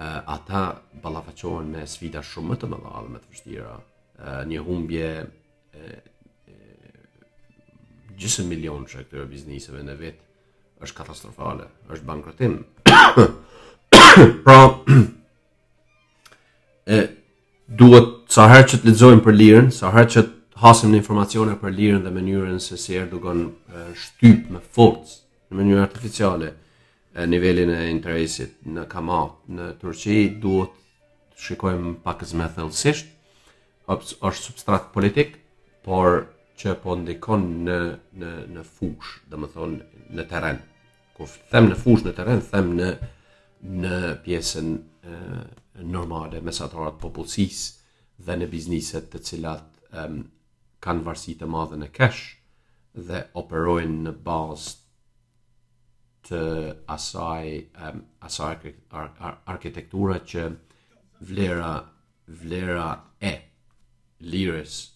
ë 0.00 0.10
ata 0.34 0.64
ballafaqohen 1.04 1.70
me 1.76 1.86
sfida 1.86 2.24
shumë 2.24 2.50
më 2.54 2.58
të 2.62 2.72
mëdha 2.72 3.04
dhe 3.04 3.14
më 3.16 3.22
të 3.24 3.34
vështira. 3.36 3.78
Eh, 4.26 4.40
një 4.44 4.60
humbje 4.60 5.06
eh, 5.16 5.28
eh, 5.80 5.92
e, 6.46 6.52
e, 6.52 8.08
gjysë 8.20 8.42
milion 8.44 8.82
që 8.84 9.06
këtëre 9.06 9.22
bizniseve 9.30 9.80
në 9.84 9.94
vetë 9.96 10.84
është 10.84 10.96
katastrofale, 10.98 11.66
është 11.92 12.08
bankrotim. 12.08 12.58
pra, 14.44 14.56
e, 16.92 16.98
duhet 17.80 18.10
sa 18.32 18.44
herë 18.52 18.66
që 18.74 18.80
të 18.82 18.88
lidzojmë 18.90 19.24
për 19.24 19.38
lirën, 19.40 19.70
sa 19.76 19.88
herë 19.96 20.10
që 20.16 20.22
të 20.28 20.36
hasim 20.64 20.92
në 20.92 20.98
informacione 21.00 21.54
për 21.62 21.72
lirën 21.78 22.02
dhe 22.04 22.12
mënyrën 22.16 22.58
se 22.60 22.76
si 22.82 22.98
erë 23.00 23.08
dukon 23.14 23.46
shtyp 24.02 24.50
me 24.52 24.60
forcë 24.60 25.14
në 25.48 25.62
mënyrë 25.62 25.86
artificiale 25.86 26.50
e, 27.16 27.24
nivelin 27.24 27.72
e 27.72 27.86
interesit 27.88 28.58
në 28.68 28.84
kamat 28.92 29.48
në 29.56 29.70
Turqi, 29.80 30.18
duhet 30.44 30.76
të 30.76 31.46
shikojmë 31.46 31.94
pak 32.04 32.26
zme 32.34 32.50
thellësisht, 32.58 33.08
është 33.90 34.42
substrat 34.44 34.90
politik, 34.94 35.36
por 35.82 36.28
që 36.60 36.76
po 36.82 36.94
ndikon 37.00 37.46
në, 37.66 37.78
në, 38.20 38.30
në 38.54 38.64
fush, 38.66 39.16
dhe 39.30 39.38
më 39.40 39.48
thonë 39.54 40.10
në 40.18 40.26
teren. 40.30 40.60
Ko 41.16 41.26
them 41.50 41.70
në 41.72 41.78
fush 41.80 42.04
në 42.06 42.12
teren, 42.18 42.42
them 42.52 42.70
në, 42.78 42.90
në 43.62 44.00
pjesën 44.24 44.72
e, 44.76 45.22
normale, 45.80 46.42
mesatarat 46.44 46.98
popullësis 47.02 47.62
dhe 48.20 48.36
në 48.40 48.50
bizniset 48.52 49.08
të 49.12 49.22
cilat 49.24 49.96
em, 49.96 50.20
kanë 50.84 51.06
varsit 51.06 51.40
të 51.42 51.48
madhe 51.50 51.78
në 51.80 51.88
cash 51.96 52.22
dhe 53.08 53.24
operojnë 53.40 54.04
në 54.06 54.14
bazë 54.26 54.78
të 56.28 56.40
asaj, 56.94 57.54
em, 57.88 58.02
asaj 58.28 58.52
ar 58.52 59.06
ar 59.06 59.12
ar 59.28 59.38
arkitektura 59.54 60.18
që 60.28 60.44
vlera, 61.30 61.72
vlera 62.42 62.88
e 63.30 63.34
lirës 64.20 64.92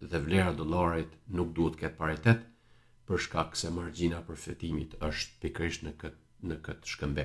dhe 0.00 0.20
vlera 0.26 0.52
dolarit 0.58 1.12
nuk 1.28 1.52
duhet 1.56 1.76
këtë 1.80 1.96
paritet 1.98 2.44
për 3.06 3.18
shkak 3.26 3.56
se 3.58 3.70
margjina 3.74 4.22
për 4.26 4.38
fitimit 4.46 4.96
është 5.02 5.40
pikrisht 5.42 5.84
në 5.84 5.92
këtë 5.98 6.18
në 6.50 6.56
këtë 6.64 6.88
shkëmbë. 6.94 7.24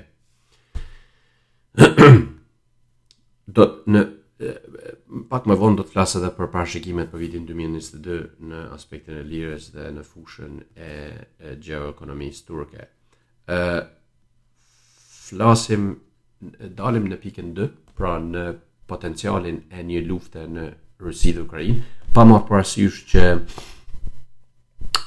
do 3.58 3.66
në 3.88 4.02
pak 5.30 5.46
më 5.48 5.54
vonë 5.56 5.78
do 5.78 5.84
të 5.86 5.92
flasë 5.94 6.20
dhe 6.20 6.28
për 6.36 6.50
parashikimet 6.52 7.08
për 7.08 7.22
vitin 7.22 7.46
2022 7.48 8.50
në 8.50 8.58
aspektin 8.76 9.22
e 9.22 9.22
lirës 9.24 9.70
dhe 9.72 9.86
në 9.96 10.02
fushën 10.04 10.58
e, 10.88 10.92
e 11.40 11.54
gjeoekonomisë 11.56 12.44
turke. 12.50 12.84
ë 13.56 13.60
flasim 15.16 15.88
dalim 16.76 17.06
në 17.08 17.16
pikën 17.22 17.54
2, 17.56 17.68
pra 17.96 18.18
në 18.20 18.42
potencialin 18.86 19.62
e 19.72 19.80
një 19.88 20.02
lufte 20.04 20.44
në 20.46 20.66
Rusi 20.98 21.32
dhe 21.34 21.40
Ukrajin, 21.42 21.82
pa 22.16 22.22
ma 22.24 22.38
parasysh 22.48 23.02
që 23.04 23.22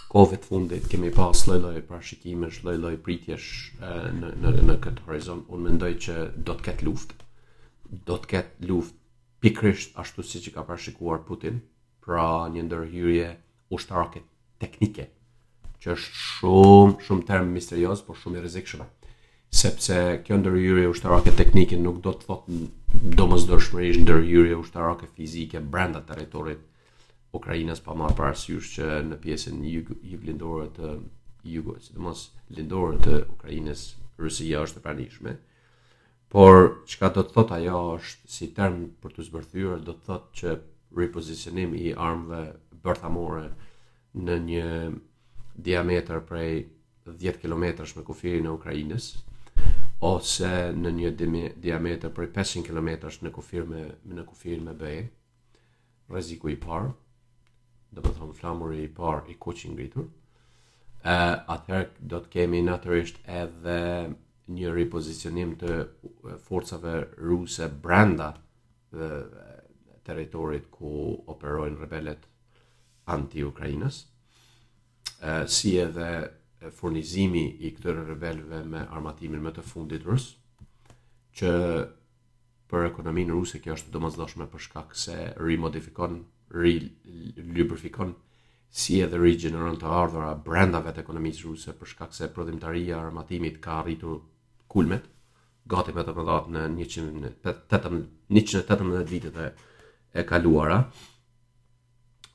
të 0.10 0.38
fundit 0.44 0.86
kemi 0.92 1.10
pas 1.16 1.42
lojloj 1.50 1.80
parashikimesh, 1.90 2.60
lojloj 2.66 2.94
pritjesh 3.04 3.48
në, 3.78 4.36
në, 4.42 4.54
në 4.70 4.76
këtë 4.86 5.06
horizont, 5.08 5.48
unë 5.50 5.66
mendoj 5.66 5.90
që 6.06 6.16
do 6.46 6.54
të 6.60 6.66
ketë 6.70 6.86
luft, 6.90 7.16
do 8.10 8.20
të 8.22 8.30
ketë 8.36 8.70
luft 8.70 8.94
pikrisht 9.42 9.98
ashtu 10.04 10.22
si 10.30 10.44
që 10.46 10.54
ka 10.60 10.66
parashikuar 10.70 11.26
Putin, 11.26 11.58
pra 12.06 12.30
një 12.54 12.68
ndërhyrje 12.70 13.28
ushtarake 13.74 14.22
teknike, 14.62 15.10
që 15.82 15.96
është 15.98 16.24
shumë, 16.28 16.96
shumë 17.08 17.28
term 17.34 17.50
misterios, 17.58 18.06
por 18.10 18.18
shumë 18.22 18.38
i 18.42 18.46
rezikshme 18.46 18.86
sepse 19.52 20.22
kjo 20.26 20.36
ndërhyrje 20.38 20.90
ushtarake 20.90 21.32
teknike 21.38 21.78
nuk 21.82 22.02
do 22.06 22.14
të 22.16 22.26
thotë 22.30 23.14
domosdoshmërisht 23.18 24.04
ndërhyrje 24.06 24.58
ushtarake 24.62 25.10
fizike 25.16 25.60
brenda 25.60 26.02
territorit 26.06 26.62
Ukrainës 27.38 27.82
pa 27.86 27.96
marrë 27.98 28.16
parasysh 28.18 28.70
që 28.78 28.90
në 29.12 29.18
pjesën 29.24 29.64
jug 29.70 30.22
lindore 30.26 30.68
të 30.78 30.92
jugut, 31.50 31.82
sidomos 31.86 32.24
lindore 32.56 32.98
të 33.06 33.24
Ukrainës, 33.36 33.84
Rusia 34.18 34.62
është 34.66 34.82
e 34.82 34.86
pranishme. 34.86 35.34
Por 36.30 36.82
çka 36.90 37.10
do 37.14 37.24
të 37.26 37.36
thotë 37.36 37.60
ajo 37.60 37.82
është 37.98 38.30
si 38.34 38.48
term 38.58 38.80
për 39.02 39.14
të 39.18 39.26
zbërthyer, 39.30 39.82
do 39.86 39.94
të 39.98 40.06
thotë 40.10 40.42
që 40.42 40.56
ripozicionimi 40.98 41.82
i 41.90 41.94
armëve 41.94 42.56
bërthamore 42.84 43.46
në 44.28 44.38
një 44.50 44.68
diametër 45.70 46.26
prej 46.26 46.52
10 47.10 47.42
kilometrash 47.42 47.96
me 47.98 48.06
kufirin 48.06 48.50
e 48.50 48.54
Ukrainës, 48.58 49.14
ose 50.08 50.48
në 50.72 50.92
një 50.98 51.10
diametër 51.60 52.12
për 52.16 52.30
500 52.36 52.62
km 52.64 53.10
në 53.26 53.32
kufir 53.36 53.66
me 53.68 53.82
në 54.16 54.24
kufir 54.30 54.62
me 54.64 54.74
BE 54.80 54.94
Rreziku 56.10 56.50
i 56.50 56.56
parë, 56.58 56.90
do 57.94 58.02
të 58.02 58.14
thon 58.20 58.32
flamuri 58.38 58.82
i 58.84 58.90
parë 58.90 59.34
i 59.36 59.36
i 59.36 59.70
ngritur. 59.74 60.06
Ë 61.04 61.18
atëherë 61.56 62.00
do 62.12 62.20
të 62.24 62.30
kemi 62.38 62.62
natyrisht 62.66 63.20
edhe 63.28 63.76
një 64.50 64.72
ripozicionim 64.74 65.54
të 65.60 66.40
forcave 66.48 66.96
ruse 67.18 67.68
brenda 67.82 68.32
të 68.90 69.10
territorit 70.04 70.70
ku 70.72 71.24
operojnë 71.28 71.80
rebelet 71.80 72.26
anti-Ukrainës, 73.06 74.06
si 75.48 75.78
edhe 75.80 76.10
furnizimi 76.76 77.46
i 77.66 77.72
këtyre 77.76 78.04
rebelëve 78.08 78.64
me 78.68 78.84
armatimin 78.92 79.42
më 79.46 79.52
të 79.56 79.64
fundit 79.66 80.04
rus, 80.06 80.26
që 81.40 81.52
për 82.70 82.86
ekonominë 82.92 83.34
ruse 83.34 83.62
kjo 83.64 83.74
është 83.78 83.94
domosdoshme 83.94 84.46
për 84.52 84.60
shkak 84.68 84.96
se 85.04 85.16
rimodifikon, 85.40 86.18
rilubrifikon, 86.54 87.54
lubrifikon 87.58 88.12
si 88.82 89.00
edhe 89.02 89.18
rigjeneron 89.18 89.78
të 89.82 89.94
ardhurat 90.02 90.44
brenda 90.46 90.82
vetë 90.86 91.02
ekonomisë 91.04 91.48
ruse 91.48 91.74
për 91.80 91.88
shkak 91.94 92.14
se 92.14 92.28
prodhimtaria 92.36 92.98
e 92.98 93.00
armatimit 93.00 93.58
ka 93.64 93.80
arritur 93.82 94.20
kulmet 94.70 95.06
gati 95.70 95.94
me 95.94 96.04
të 96.06 96.14
mëdha 96.18 96.38
në 96.54 96.64
118 97.46 99.10
vitet 99.14 99.36
e, 99.38 99.48
e 100.20 100.24
kaluara. 100.30 100.80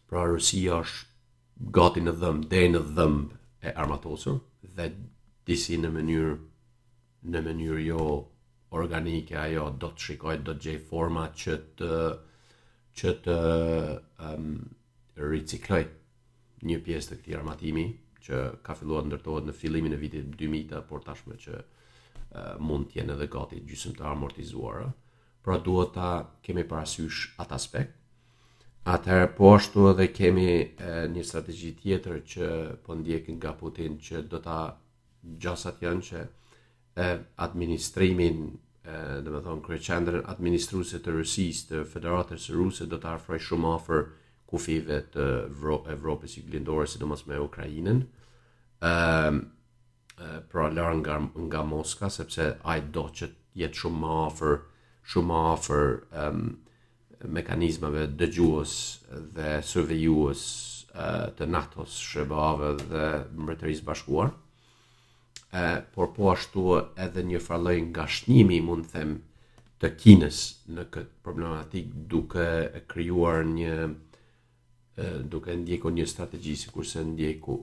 Pra 0.09 0.25
Rusia 0.31 0.79
është 0.81 1.71
gati 1.75 2.03
në 2.03 2.15
dhëm, 2.21 2.43
deri 2.51 2.73
në 2.75 2.83
dhëm 2.95 3.17
e 3.65 3.73
armatosur 3.81 4.39
dhe 4.77 4.89
disi 5.49 5.79
në 5.81 5.91
mënyrë 5.97 6.35
në 7.33 7.41
mënyrë 7.47 7.85
jo 7.89 8.01
organike 8.81 9.39
ajo 9.43 9.65
do 9.85 9.89
të 9.97 10.05
shikojë 10.09 10.45
do 10.47 10.55
të 10.55 10.63
gjej 10.69 10.81
forma 10.89 11.23
që 11.43 11.57
të 11.81 11.91
që 13.01 13.13
të 13.27 13.37
um, 14.27 14.51
ricikloj 15.33 15.81
një 16.71 16.79
pjesë 16.87 17.11
të 17.13 17.19
këti 17.23 17.37
armatimi 17.39 17.87
që 18.25 18.43
ka 18.67 18.77
filluar 18.81 19.05
të 19.07 19.13
ndërtohet 19.13 19.49
në 19.49 19.55
fillimin 19.63 19.97
e 19.97 20.01
vitit 20.05 20.29
2000 20.43 20.83
por 20.91 21.03
tashmë 21.09 21.39
që 21.47 21.57
uh, 21.63 22.55
mund 22.69 22.91
të 22.93 23.01
jenë 23.01 23.17
edhe 23.17 23.29
gati 23.37 23.59
gjysmë 23.71 23.97
të 23.99 24.07
amortizuara. 24.11 24.87
Pra 25.45 25.59
duhet 25.67 25.93
ta 25.97 26.11
kemi 26.47 26.63
parasysh 26.71 27.25
atë 27.45 27.59
aspekt 27.61 27.99
Atëherë 28.85 29.29
po 29.37 29.55
ashtu 29.57 29.87
edhe 29.95 30.07
kemi 30.13 30.45
e, 30.61 30.89
një 31.09 31.23
strategji 31.25 31.71
tjetër 31.79 32.19
që 32.31 32.49
po 32.85 32.93
ndjekin 32.99 33.39
nga 33.41 33.55
Putin 33.57 33.95
që 33.97 34.21
do 34.29 34.41
ta 34.45 34.57
gjasat 35.41 35.79
janë 35.81 36.05
që 36.09 36.19
e, 36.21 37.07
administrimin, 37.47 38.43
e, 38.85 38.99
dhe 39.25 39.33
me 39.33 39.41
thonë 39.47 39.65
kreqendrën 39.65 40.29
administruse 40.35 41.01
të 41.01 41.15
rësis, 41.17 41.63
të 41.71 41.81
federatës 41.95 42.51
së 42.51 42.59
ruse 42.59 42.87
do 42.93 42.99
të 43.01 43.09
afroj 43.15 43.39
shumë 43.47 43.71
afer 43.79 44.05
kufive 44.53 45.01
të 45.15 45.29
Evro 45.55 45.79
Evropës 45.97 46.37
i 46.37 46.45
glindore, 46.45 46.85
si 46.85 47.01
do 47.01 47.09
mas 47.09 47.25
me 47.27 47.41
Ukrajinën, 47.41 48.03
e, 48.85 48.91
e, 48.91 50.35
pra 50.53 50.69
larë 50.77 51.01
nga, 51.01 51.17
nga 51.49 51.65
Moska, 51.73 52.13
sepse 52.19 52.53
ajtë 52.61 52.93
do 52.99 53.07
që 53.17 53.31
jetë 53.65 53.81
shumë 53.87 54.13
afer, 54.29 54.61
shumë 55.15 55.41
afer, 55.57 55.83
e, 56.13 56.27
mekanizmave 57.29 58.07
dëgjuës 58.19 58.73
dhe 59.37 59.59
survejuës 59.65 60.43
të 61.39 61.47
NATO-s, 61.51 61.97
dhe 62.91 63.07
Mbretërisë 63.37 63.85
Bashkuar. 63.85 64.31
Ë, 65.55 65.65
por 65.95 66.13
po 66.17 66.33
ashtu 66.35 66.65
edhe 66.99 67.23
një 67.23 67.41
farloj 67.43 67.77
ngashnimi 67.93 68.61
mund 68.67 68.87
të 68.89 68.93
them 68.93 69.13
të 69.81 69.89
Kinës 70.03 70.41
në 70.75 70.85
këtë 70.91 71.23
problematik 71.23 71.87
duke 72.11 72.45
krijuar 72.91 73.45
një 73.47 73.75
duke 75.31 75.55
ndjekur 75.59 75.93
një 75.95 76.07
strategji 76.07 76.57
sikurse 76.57 77.05
ndjeku 77.05 77.57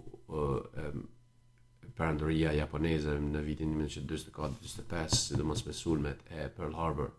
perandoria 1.96 2.52
japoneze 2.56 3.12
në 3.20 3.44
vitin 3.46 3.76
1944-45, 3.76 5.18
sidomos 5.32 5.66
me 5.68 5.74
sulmet 5.74 6.20
e 6.32 6.48
Pearl 6.50 6.74
Harbor. 6.76 7.12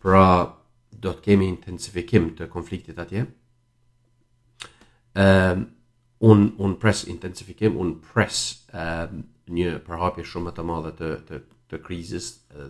Pra, 0.00 0.24
do 1.00 1.10
të 1.12 1.22
kemi 1.26 1.46
intensifikim 1.52 2.30
të 2.38 2.48
konfliktit 2.52 2.98
atje. 2.98 3.26
Ëm 5.16 5.24
ehm, 5.24 5.62
un 6.28 6.40
un 6.64 6.76
pres 6.80 7.02
intensifikim, 7.12 7.76
un 7.80 7.96
pres 8.12 8.38
ëm 8.72 8.80
ehm, 8.82 9.24
një 9.58 9.76
përhapje 9.86 10.24
shumë 10.26 10.46
më 10.48 10.52
të 10.56 10.64
madhe 10.66 10.92
të 11.00 11.10
të 11.28 11.36
të 11.70 11.78
krizës 11.86 12.26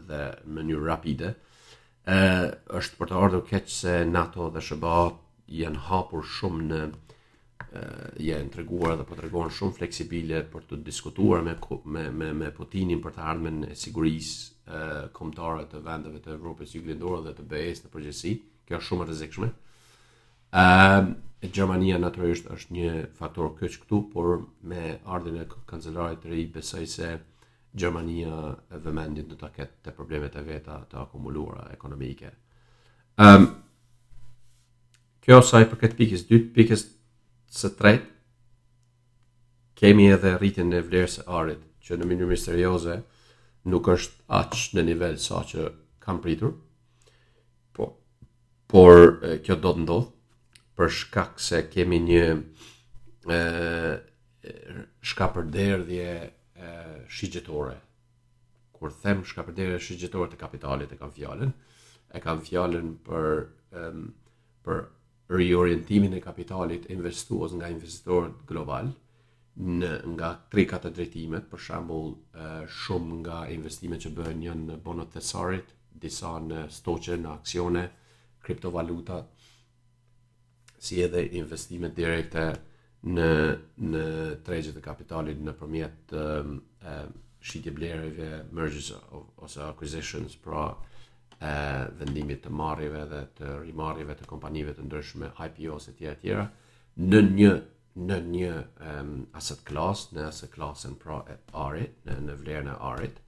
dhe 0.09 0.23
në 0.33 0.54
mënyrë 0.56 0.85
rapide. 0.87 1.28
ë 1.35 1.37
ehm, 2.12 2.45
uh, 2.45 2.76
është 2.78 2.97
për 2.99 3.08
të 3.08 3.17
ardhur 3.25 3.45
keq 3.50 3.65
se 3.69 3.93
NATO 4.08 4.50
dhe 4.54 4.60
SBA 4.62 5.00
janë 5.60 5.82
hapur 5.89 6.23
shumë 6.34 6.62
në 6.71 6.80
uh, 6.86 8.06
janë 8.28 8.52
treguar 8.54 8.97
dhe 8.97 9.04
po 9.08 9.19
tregojnë 9.19 9.50
shumë 9.56 9.76
fleksibile 9.78 10.39
për 10.52 10.62
të 10.69 10.76
diskutuar 10.86 11.43
me 11.43 11.56
me 11.91 12.08
me, 12.19 12.32
me 12.32 12.50
Putinin 12.56 13.02
për 13.02 13.12
të 13.17 13.21
ardhmen 13.30 13.65
e 13.65 13.75
sigurisë 13.75 14.55
kombëtare 15.17 15.67
të 15.71 15.81
vendeve 15.87 16.19
të 16.25 16.33
Evropës 16.35 16.73
lindore 16.83 17.21
dhe 17.26 17.35
të 17.39 17.45
BE-s 17.50 17.85
në 17.85 17.93
përgjithësi. 17.93 18.33
Kjo 18.67 18.81
është 18.81 18.87
shumë 18.89 19.05
e 19.05 19.09
rrezikshme. 19.09 19.49
Ëm 20.63 21.11
uh, 21.13 21.15
Gjermania 21.47 21.99
natyrisht 22.02 22.49
është 22.50 22.73
një 22.75 22.91
faktor 23.15 23.52
kyç 23.61 23.76
këtu, 23.83 23.99
por 24.11 24.41
me 24.67 24.97
ardhin 25.13 25.37
e 25.39 25.45
kancelarit 25.69 26.19
të 26.23 26.31
ri 26.33 26.47
besoj 26.55 26.87
se 26.91 27.11
Gjermania 27.76 28.39
e 28.73 28.81
vëmendit 28.83 29.29
do 29.31 29.37
ta 29.37 29.50
ketë 29.55 29.76
të 29.85 29.93
problemet 29.99 30.35
e 30.35 30.43
veta 30.49 30.81
të 30.91 30.99
akumuluara 31.05 31.69
ekonomike. 31.76 32.33
Ëm 33.23 33.39
um, 33.39 33.49
Kjo 35.26 35.41
sa 35.43 35.59
i 35.61 35.67
përket 35.67 35.97
pikës 35.99 36.23
2, 36.29 36.39
pikës 36.55 36.85
së 37.50 37.73
3, 37.79 37.97
kemi 39.79 40.05
edhe 40.15 40.37
rritin 40.39 40.71
e 40.71 40.79
vlerës 40.87 41.19
e 41.19 41.25
arit, 41.39 41.65
që 41.83 41.97
në 41.99 42.07
minimë 42.07 42.29
misterioze, 42.31 42.95
uh, 43.00 43.16
nuk 43.67 43.89
është 43.91 44.26
aq 44.41 44.55
në 44.79 44.85
nivel 44.87 45.17
sa 45.23 45.43
që 45.49 45.69
kam 46.05 46.21
pritur. 46.23 46.52
Po 47.75 47.89
por 48.71 49.17
kjo 49.45 49.57
do 49.63 49.73
të 49.76 49.83
ndodh 49.85 50.11
për 50.79 50.93
shkak 51.00 51.41
se 51.43 51.63
kemi 51.73 51.99
një 52.07 52.25
ë 53.26 53.41
shkapërderdhje 55.02 56.13
shigjetore. 57.17 57.76
Kur 58.76 58.93
them 59.02 59.25
shkapërderdhje 59.25 59.81
shigjetore 59.89 60.31
të 60.31 60.39
kapitalit 60.45 60.93
e 60.95 60.99
kam 61.00 61.11
fjalën, 61.17 61.50
e 62.15 62.21
kam 62.23 62.43
fjalën 62.45 62.93
për 63.09 63.29
e, 63.73 63.89
për 64.67 64.83
riorientimin 65.33 66.15
e 66.15 66.21
kapitalit 66.23 66.87
investuos 66.93 67.57
nga 67.57 67.71
investitorët 67.73 68.45
global, 68.47 68.93
në 69.56 69.90
nga 70.12 70.30
tre 70.52 70.64
katë 70.69 70.90
drejtimet, 70.99 71.47
për 71.50 71.62
shembull, 71.69 72.10
shumë 72.84 73.21
nga 73.23 73.36
investimet 73.52 74.02
që 74.04 74.10
bëhen 74.19 74.42
janë 74.45 74.66
në 74.71 74.76
bonot 74.84 75.14
thesarit, 75.16 75.71
disa 75.97 76.34
në 76.45 76.66
stoqe, 76.71 77.16
në 77.16 77.30
aksione, 77.40 77.84
kriptovaluta, 78.45 79.23
si 80.78 81.00
edhe 81.02 81.23
investime 81.40 81.88
direkte 81.97 82.50
në 83.06 83.30
në 83.80 84.02
tregjet 84.45 84.76
e 84.78 84.82
kapitalit 84.84 85.38
nëpërmjet 85.45 86.12
ë 86.12 86.26
shitje 87.47 87.73
blerjeve, 87.75 88.28
mergers 88.52 88.90
ose 89.38 89.62
acquisitions, 89.64 90.36
pra 90.36 90.66
vendimit 92.00 92.42
të 92.45 92.52
marrjeve 92.56 93.02
dhe 93.10 93.23
të 93.38 93.56
rimarrjeve 93.64 94.14
të 94.21 94.28
kompanive 94.30 94.73
të 94.78 94.84
ndryshme 94.86 95.28
IPO-s 95.49 95.90
etj 95.95 96.06
etj 96.12 96.36
në 97.06 97.21
një 97.26 97.50
në 97.97 98.19
një 98.28 98.49
um, 98.52 99.15
asset 99.39 99.63
class, 99.67 100.11
në 100.13 100.26
asset 100.28 100.52
klasën 100.54 100.99
pra 101.00 101.23
e 101.32 101.39
arit, 101.65 101.95
në, 102.06 102.19
në 102.28 102.37
vlerën 102.43 102.69
e 102.69 102.76
arit. 102.91 103.23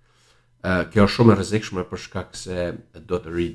Uh, 0.58 0.82
kjo 0.92 1.06
është 1.06 1.14
shumë 1.16 1.32
e 1.34 1.38
rrezikshme 1.38 1.84
për 1.88 2.02
shkak 2.04 2.36
se 2.36 2.66
do 3.08 3.20
të 3.24 3.34
ri 3.34 3.46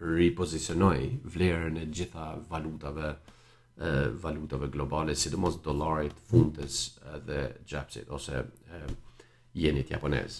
ripozicionoj 0.00 1.20
vlerën 1.34 1.78
e 1.80 1.84
gjitha 1.88 2.24
valutave 2.50 3.12
e, 3.78 3.92
valutave 4.20 4.66
globale, 4.68 5.14
sidomos 5.16 5.54
dollarit, 5.64 6.18
fundës 6.30 6.74
dhe 7.24 7.38
gjapsit, 7.70 8.10
ose 8.12 8.34
e, 8.42 8.80
jenit 9.58 9.90
japonez. 9.94 10.36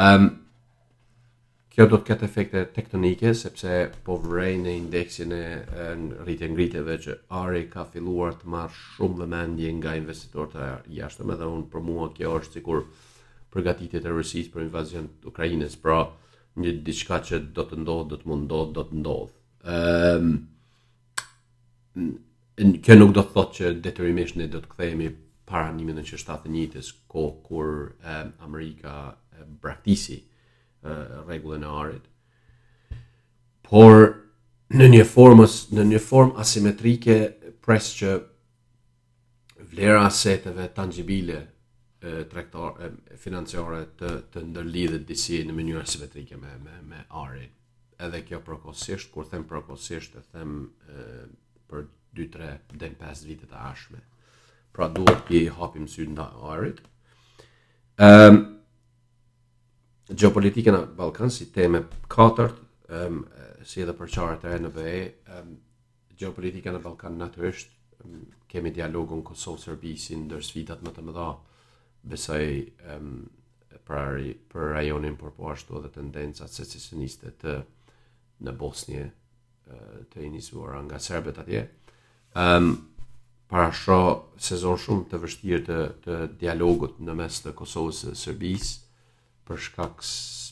Um, 0.00 0.30
Kjo 1.74 1.84
do 1.88 1.96
të 2.00 2.04
ketë 2.08 2.24
efekte 2.26 2.60
tektonike 2.76 3.32
sepse 3.38 3.72
po 4.04 4.14
vrej 4.22 4.54
në 4.62 4.72
indeksin 4.82 5.34
e 5.36 5.40
rritë 5.48 6.20
rritje 6.24 6.48
ngriteve 6.52 6.94
që 7.06 7.16
Ari 7.40 7.64
ka 7.74 7.84
filluar 7.96 8.38
të 8.40 8.48
marrë 8.54 8.76
shumë 8.84 9.18
dhe 9.20 9.26
mendje 9.34 9.72
nga 9.80 9.92
investitorët 10.00 10.56
e 10.68 10.94
jashtëm 10.98 11.32
edhe 11.34 11.50
unë 11.56 11.66
për 11.74 11.84
mua 11.90 12.06
kjo 12.16 12.30
është 12.40 12.58
sikur 12.58 12.86
përgatitit 13.56 14.08
e 14.08 14.14
rësis 14.16 14.48
për 14.54 14.64
invazion 14.66 15.10
të 15.18 15.30
Ukrajines 15.32 15.76
pra 15.84 15.98
një 16.64 16.72
diçka 16.88 17.20
që 17.28 17.42
do 17.58 17.66
të 17.72 17.80
ndodhë, 17.82 18.08
do 18.14 18.20
të 18.22 18.30
mund 18.32 18.48
ndodhë, 18.48 18.72
do 18.72 18.86
të 18.86 19.02
ndodhë 19.02 19.34
um, 19.76 20.32
Kjo 22.88 22.94
nuk 22.98 23.12
do 23.18 23.22
të 23.26 23.34
thot 23.36 23.52
që 23.58 23.74
detyrimisht 23.88 24.38
në 24.40 24.48
do 24.56 24.64
të 24.64 24.72
kthehemi 24.72 25.12
para 25.52 25.68
njimin 25.76 26.00
në 26.00 26.06
që 26.12 26.24
njëtës 26.56 26.90
ko 27.14 27.28
kur 27.48 27.70
um, 27.76 28.32
Amerika 28.48 28.96
braktisi 29.62 30.22
rregullën 31.24 31.62
e 31.64 31.68
arit. 31.68 32.04
Por 33.68 34.04
në 34.72 34.88
një 34.96 35.04
formë 35.08 35.46
në 35.78 35.84
një 35.92 36.00
formë 36.02 36.38
asimetrike 36.42 37.18
pres 37.64 37.90
që 37.98 38.12
vlera 39.72 40.06
aseteve 40.06 40.68
tangjibile 40.74 41.40
e 41.98 42.12
traktor 42.30 42.76
financiare 43.18 43.82
të 43.98 44.10
të 44.32 44.42
ndërlidhet 44.52 45.04
diçi 45.08 45.42
në 45.48 45.54
mënyrë 45.58 45.82
asimetrike 45.82 46.36
me 46.38 46.52
me 46.62 46.80
me 46.82 47.02
arin. 47.10 47.50
Edhe 47.98 48.20
kjo 48.22 48.38
prokosisht 48.46 49.10
kur 49.12 49.24
them 49.26 49.44
prokosisht 49.44 50.14
e 50.14 50.22
them 50.32 50.70
e, 50.86 51.26
për 51.68 51.88
2-3 52.14 52.78
deri 52.78 52.94
në 52.94 53.10
5 53.10 53.26
vite 53.26 53.46
të 53.50 53.58
ardhme. 53.58 53.98
Pra 54.72 54.86
duhet 54.94 55.24
të 55.26 55.42
hapim 55.56 55.88
sy 55.90 56.06
ndaj 56.06 56.30
arit. 56.54 56.80
Ehm 57.98 58.57
gjeopolitike 60.08 60.72
në 60.72 60.78
Balkan 60.96 61.30
si 61.32 61.50
teme 61.52 61.82
katërt, 62.08 62.56
um, 62.88 63.24
si 63.68 63.82
edhe 63.84 63.92
për 63.96 64.08
qarët 64.14 64.46
e 64.48 64.58
në 64.64 64.70
vej, 64.74 65.00
um, 65.36 65.56
gjeopolitike 66.18 66.72
në 66.72 66.80
Balkan 66.82 67.18
natërësht, 67.20 67.74
um, 68.06 68.22
kemi 68.48 68.72
dialogun 68.72 69.20
Kosovë-Sërbi 69.26 69.92
ndër 70.22 70.40
në 70.46 70.78
më 70.86 70.94
të 70.96 71.04
mëdha, 71.04 71.26
besaj 72.02 72.46
um, 72.94 73.26
për, 73.84 74.34
për 74.48 74.68
rajonin, 74.78 75.16
por 75.20 75.32
po 75.36 75.50
ashtu 75.52 75.76
edhe 75.78 75.92
tendencat 75.98 76.48
secesioniste 76.50 77.34
të 77.40 77.58
në 78.44 78.52
Bosnje 78.60 79.10
të 80.10 80.22
inizuar 80.24 80.78
nga 80.86 80.96
Serbet 81.02 81.38
atje. 81.42 81.60
Um, 82.40 82.70
para 83.50 83.66
shro 83.76 84.30
sezon 84.40 84.78
shumë 84.80 85.04
të 85.10 85.18
vështirë 85.20 85.64
të, 85.66 85.78
të 86.04 86.14
dialogut 86.40 86.96
në 87.04 87.16
mes 87.18 87.36
të 87.44 87.52
Kosovës 87.58 88.00
e 88.08 88.14
Serbisë, 88.16 88.78
për 89.48 89.60
shkak 89.68 90.04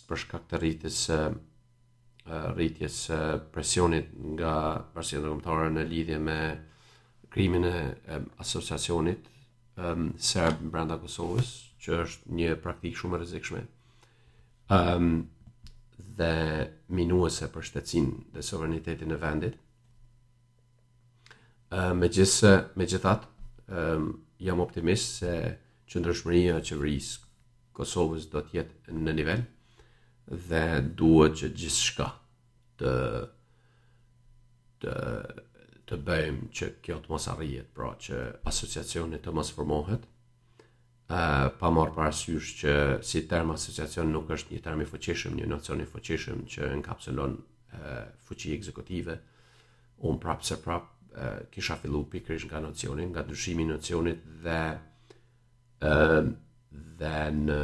për 0.08 0.20
shkak 0.24 0.46
të 0.50 0.60
rritjes 0.62 0.96
së 1.08 1.18
rritjes 2.56 2.96
së 3.08 3.18
presionit 3.54 4.10
nga 4.34 4.52
Bashkia 4.94 5.20
Ndërkombëtare 5.20 5.68
në 5.76 5.84
lidhje 5.90 6.18
me 6.26 6.36
krimin 7.34 7.68
e 7.68 7.74
asociacionit 8.42 9.28
ëm 9.86 10.08
serb 10.26 10.62
brenda 10.72 10.96
Kosovës, 11.02 11.48
që 11.82 11.98
është 12.06 12.34
një 12.38 12.54
praktik 12.64 12.94
shumë 12.98 13.18
e 13.18 13.20
rrezikshme. 13.22 13.64
ëm 14.74 15.04
dhe 16.16 16.32
minuese 16.98 17.46
për 17.52 17.64
shtetësinë 17.68 18.14
dhe 18.34 18.42
sovranitetin 18.42 19.12
e 19.14 19.18
vendit. 19.22 19.54
ëm 21.78 22.00
me 22.00 22.08
gjithë 22.16 22.54
me 22.78 22.86
gjithat 22.90 23.28
jam 24.48 24.60
optimist 24.66 25.20
se 25.20 25.36
qendrëshmëria 25.92 26.58
e 26.58 26.64
qeverisë 26.68 27.25
Kosovës 27.76 28.24
do 28.32 28.40
të 28.46 28.56
jetë 28.56 28.92
në 29.04 29.12
nivel 29.18 29.42
dhe 30.48 30.62
duhet 31.00 31.36
që 31.42 31.50
gjithë 31.60 31.82
shka 31.90 32.08
të 32.80 32.92
të 34.84 34.94
të 35.86 35.96
bëjmë 36.06 36.48
që 36.58 36.66
kjo 36.82 36.96
të 37.04 37.10
mos 37.12 37.24
arrijet, 37.30 37.68
pra 37.76 37.92
që 38.04 38.20
asociacionit 38.50 39.22
të 39.22 39.30
mos 39.38 39.52
formohet, 39.54 40.02
uh, 40.02 41.44
pa 41.60 41.70
marë 41.70 41.92
parasysh 41.94 42.48
që 42.60 42.72
si 43.06 43.22
term 43.30 43.52
asociacion 43.54 44.10
nuk 44.10 44.32
është 44.34 44.56
një 44.56 44.64
term 44.64 44.82
i 44.82 44.88
fëqishëm, 44.90 45.36
një 45.38 45.46
nocion 45.52 45.84
i 45.84 45.86
fëqishëm 45.92 46.40
që 46.56 46.72
nënkapsulon 46.72 47.36
uh, 47.36 48.02
fëqi 48.26 48.50
ekzekutive, 48.56 49.14
unë 50.10 50.20
prapë 50.24 50.48
se 50.50 50.58
prapë 50.64 51.14
uh, 51.14 51.38
kisha 51.54 51.78
fillu 51.84 52.02
pikrish 52.16 52.48
nga 52.50 52.64
nocionin, 52.66 53.12
nga 53.14 53.22
dushimi 53.30 53.68
nocionit 53.70 54.26
dhe 54.42 54.60
dhe 57.00 57.12
në 57.44 57.60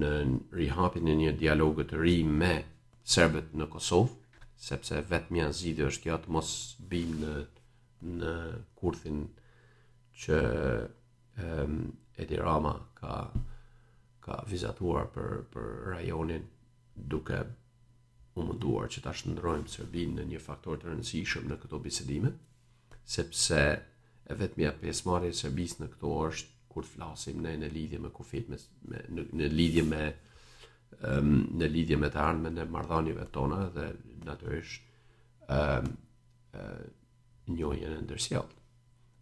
në 0.00 0.08
rihapin 0.56 1.08
e 1.10 1.14
një 1.18 1.30
dialogë 1.38 1.84
të 1.90 1.96
ri 2.00 2.12
me 2.40 2.50
serbet 3.14 3.48
në 3.58 3.66
Kosovë, 3.72 4.12
sepse 4.66 5.00
vetë 5.08 5.34
mja 5.34 5.48
është 5.54 6.02
kjo 6.04 6.18
të 6.26 6.32
mos 6.36 6.50
bim 6.92 7.16
në, 7.22 7.32
në 8.20 8.34
kurthin 8.78 9.18
që 10.22 10.38
um, 10.76 11.74
Edi 12.22 12.38
Rama 12.38 12.74
ka, 13.00 13.14
ka 14.26 14.36
vizatuar 14.52 15.10
për, 15.16 15.34
për 15.56 15.66
rajonin 15.94 16.46
duke 17.14 17.42
u 18.38 18.46
munduar 18.46 18.86
që 18.94 19.02
ta 19.02 19.10
shëndrojmë 19.20 19.74
Serbin 19.74 20.14
në 20.20 20.28
një 20.30 20.42
faktor 20.46 20.78
të 20.78 20.92
rëndësishëm 20.92 21.50
në 21.50 21.58
këto 21.64 21.82
bisedime, 21.88 22.30
sepse 23.16 23.64
e 24.30 24.38
vetëmja 24.44 24.76
pjesmarje 24.84 25.34
Serbis 25.42 25.80
në 25.82 25.90
këto 25.96 26.14
është 26.30 26.58
kur 26.70 26.86
të 26.86 26.92
flasim 26.94 27.40
ne 27.44 27.56
në 27.58 27.68
lidhje 27.74 27.98
me 27.98 28.10
kufit 28.14 28.48
me, 28.52 28.58
me 28.90 29.00
në, 29.16 29.24
në 29.40 29.48
lidhje 29.54 29.84
me 29.90 30.02
um, 30.10 31.34
në 31.58 31.68
lidhje 31.74 31.98
me 31.98 32.10
të 32.14 32.20
ardhmen 32.26 32.58
e 32.62 32.68
marrëdhënieve 32.76 33.26
tona 33.36 33.60
dhe 33.74 33.88
natyrisht 34.28 34.88
ëm 35.50 35.90
um, 35.90 35.92
uh, 36.62 36.82
ëjo 37.50 37.72
ndërsjellë 38.04 38.58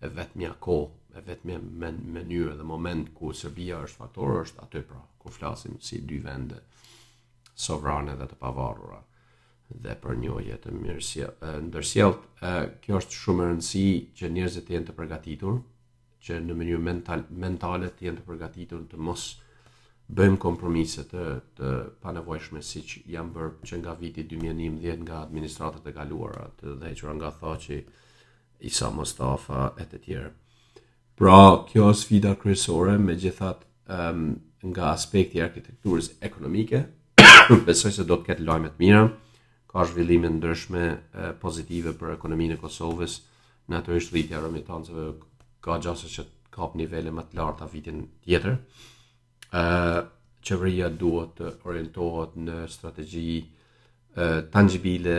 e 0.04 0.08
vetëm 0.18 0.42
ja 0.44 0.50
ko 0.64 0.74
e 1.16 1.22
vetëm 1.24 1.70
me 1.82 1.92
mënyrë 2.18 2.56
dhe 2.58 2.66
moment 2.72 3.08
ku 3.16 3.32
Serbia 3.38 3.78
është 3.86 4.02
faktor 4.04 4.34
është 4.44 4.64
aty 4.66 4.82
pra 4.90 5.00
ku 5.22 5.32
flasim 5.32 5.78
si 5.80 6.02
dy 6.10 6.18
vende 6.26 6.58
sovrane 7.58 8.16
dhe 8.20 8.28
të 8.30 8.36
pavarura 8.42 9.00
dhe 9.86 9.94
për 10.02 10.20
një 10.20 10.36
jetë 10.50 10.74
mirësi 10.82 11.24
ndërsjellë 11.70 12.52
kjo 12.84 13.00
është 13.02 13.18
shumë 13.22 13.42
e 13.42 13.48
rëndësishme 13.48 14.20
që 14.20 14.30
njerëzit 14.36 14.66
të 14.68 14.74
jenë 14.76 14.90
të 14.90 14.98
përgatitur 15.00 15.56
që 16.24 16.38
në 16.44 16.54
mënyrë 16.58 16.82
mental 16.82 17.22
mentale 17.42 17.90
të 17.94 18.08
jenë 18.08 18.20
të 18.20 18.26
përgatitur 18.28 18.82
të 18.90 18.98
mos 19.08 19.26
bëjmë 20.18 20.40
kompromise 20.42 21.04
të 21.10 21.24
të 21.58 21.70
panevojshme 22.02 22.62
siç 22.64 22.96
janë 23.12 23.32
bërë 23.36 23.68
që 23.70 23.78
nga 23.82 23.94
viti 24.00 24.24
2011 24.32 25.04
nga 25.06 25.20
administratat 25.26 25.86
e 25.86 25.92
kaluara 25.98 26.46
të 26.60 26.74
dhëgjura 26.82 27.14
nga 27.20 27.30
Thaçi 27.40 27.78
isa 28.70 28.88
sa 28.88 28.90
Mustafa 28.96 29.62
e 29.78 29.84
të 29.90 30.00
tjerë. 30.06 30.28
Pra, 31.18 31.38
kjo 31.68 31.90
është 31.90 32.02
sfida 32.04 32.32
kryesore 32.38 32.96
me 32.98 33.14
gjithat 33.22 33.62
um, 33.90 34.34
nga 34.72 34.92
aspekti 34.94 35.38
i 35.38 35.42
arkitekturës 35.44 36.12
ekonomike, 36.24 36.82
besoj 37.66 37.92
se 37.94 38.04
do 38.04 38.16
të 38.18 38.30
ketë 38.32 38.46
lajme 38.46 38.70
të 38.74 38.82
mira, 38.82 39.04
ka 39.70 39.84
zhvillime 39.86 40.30
ndryshme 40.38 40.84
pozitive 41.42 41.92
për 42.00 42.14
ekonominë 42.16 42.54
e 42.56 42.60
Kosovës, 42.62 43.18
natyrisht 43.70 44.14
rritja 44.14 44.38
e 44.38 44.44
remitancave 44.46 45.08
ka 45.64 45.78
gjasë 45.82 46.08
që 46.14 46.24
të 46.28 46.36
kap 46.58 46.74
nivele 46.78 47.10
më 47.14 47.22
të 47.30 47.38
larta 47.38 47.66
vitin 47.72 47.98
tjetër. 48.26 48.54
Uh, 49.60 49.98
qeveria 50.44 50.88
duhet 51.00 51.34
të 51.38 51.50
orientohet 51.68 52.36
në 52.46 52.56
strategji 52.72 53.38
uh, 53.42 54.44
tangibile, 54.54 55.16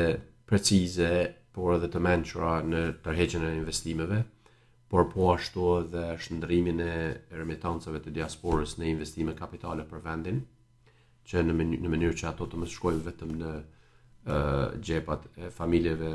precize, 0.49 1.11
por 1.53 1.75
edhe 1.75 1.89
të 1.91 2.01
menqura 2.01 2.53
në 2.65 2.83
tërheqen 3.05 3.45
e 3.47 3.53
investimeve, 3.57 4.19
por 4.89 5.07
po 5.13 5.31
ashtu 5.33 5.65
edhe 5.83 6.05
shëndrimin 6.23 6.79
e 6.89 6.93
remitancëve 7.39 8.01
të 8.05 8.15
diasporës 8.19 8.77
në 8.79 8.89
investime 8.93 9.35
kapitale 9.39 9.85
për 9.91 10.03
vendin, 10.07 10.39
që 11.29 11.43
në, 11.45 11.55
men 11.59 11.73
në 11.83 11.93
mënyrë 11.95 12.17
që 12.21 12.27
ato 12.31 12.47
të 12.49 12.61
më 12.63 12.69
shkojnë 12.75 13.05
vetëm 13.09 13.33
në 13.41 13.49
uh, 13.59 14.67
gjepat 14.87 15.27
e 15.45 15.51
familjeve, 15.61 16.13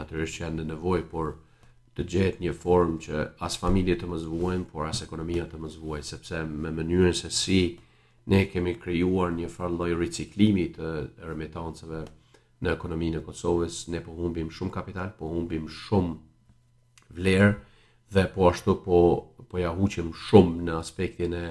natyrisht 0.00 0.38
që 0.38 0.44
janë 0.46 0.60
në 0.62 0.66
nevoj, 0.72 1.00
por 1.12 1.34
të 2.00 2.08
gjehet 2.14 2.38
një 2.40 2.54
formë 2.56 2.98
që 3.04 3.16
as 3.46 3.58
familje 3.60 3.92
të 4.00 4.08
mos 4.08 4.22
vuajnë, 4.30 4.64
por 4.72 4.86
as 4.88 5.02
ekonomia 5.06 5.44
të 5.50 5.58
mos 5.60 5.74
vuajë, 5.82 6.06
sepse 6.08 6.38
me 6.48 6.70
mënyrën 6.74 7.16
se 7.18 7.28
si 7.30 7.58
ne 8.30 8.38
kemi 8.48 8.72
krijuar 8.80 9.32
një 9.36 9.50
farë 9.52 9.76
lloj 9.76 9.92
riciklimi 10.00 10.64
të 10.78 10.90
remitancave 11.28 12.00
në 12.62 12.72
ekonominë 12.74 13.20
e 13.20 13.24
Kosovës, 13.26 13.82
ne 13.92 14.00
po 14.04 14.14
humbim 14.16 14.48
shumë 14.52 14.74
kapital, 14.78 15.12
po 15.18 15.28
humbim 15.30 15.68
shumë 15.76 17.16
vlerë 17.20 17.52
dhe 18.14 18.24
po 18.34 18.48
ashtu 18.50 18.76
po 18.84 19.00
po 19.50 19.58
ja 19.58 19.72
huqim 19.74 20.12
shumë 20.14 20.64
në 20.68 20.74
aspektin 20.78 21.32
e 21.34 21.44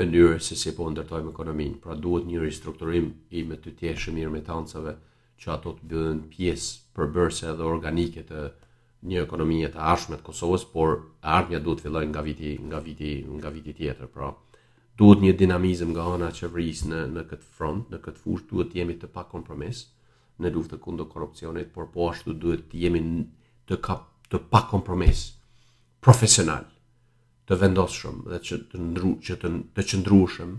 mënyrës 0.00 0.46
se 0.48 0.56
si 0.56 0.70
po 0.76 0.86
ndërtojmë 0.88 1.28
ekonominë. 1.34 1.78
Pra 1.84 1.92
duhet 1.92 2.24
një 2.26 2.40
ristrukturim 2.40 3.10
i 3.36 3.42
me 3.44 3.58
të 3.60 3.74
tjeshëm 3.82 4.16
i 4.16 4.24
remitancave 4.24 4.94
që 5.42 5.50
ato 5.52 5.74
të 5.76 5.84
bëdhen 5.90 6.22
pjesë 6.32 6.80
përbërse 6.96 7.52
dhe 7.58 7.66
organike 7.74 8.24
të 8.30 8.46
një 9.10 9.20
ekonomi 9.22 9.56
e 9.64 9.68
të 9.72 9.80
ardhshme 9.92 10.16
të 10.20 10.24
Kosovës, 10.28 10.62
por 10.74 10.92
ardhmja 11.38 11.58
duhet 11.64 11.80
të 11.82 11.88
fillojë 11.88 12.08
nga 12.12 12.22
viti 12.26 12.52
nga 12.68 12.78
viti 12.84 13.10
nga 13.38 13.50
viti 13.56 13.74
tjetër, 13.76 14.08
pra 14.14 14.30
duhet 15.00 15.22
një 15.24 15.34
dinamizëm 15.42 15.90
nga 15.92 16.06
ana 16.14 16.30
e 16.32 16.36
qeverisë 16.38 16.88
në 16.92 17.00
në 17.16 17.24
këtë 17.32 17.50
front, 17.58 17.90
në 17.92 17.98
këtë 18.06 18.22
fushë 18.24 18.48
duhet 18.52 18.72
të 18.72 18.80
jemi 18.80 18.96
të 19.02 19.10
pa 19.16 19.26
kompromis 19.34 19.82
në 20.40 20.50
luftën 20.54 20.80
kundër 20.86 21.10
korrupsionit, 21.14 21.72
por 21.74 21.90
po 21.94 22.08
ashtu 22.14 22.34
duhet 22.44 22.64
të 22.70 22.80
jemi 22.84 23.02
të 23.68 23.78
ka, 23.86 23.98
të 24.30 24.40
pa 24.50 24.62
kompromis 24.72 25.24
profesional, 26.04 26.64
të 27.46 27.60
vendosshëm 27.60 28.24
dhe 28.30 28.40
që 28.48 28.58
të 28.72 28.80
ndru 28.88 29.12
që 29.28 29.36
të 29.42 29.52
të 29.76 29.86
qëndrueshëm 29.92 30.56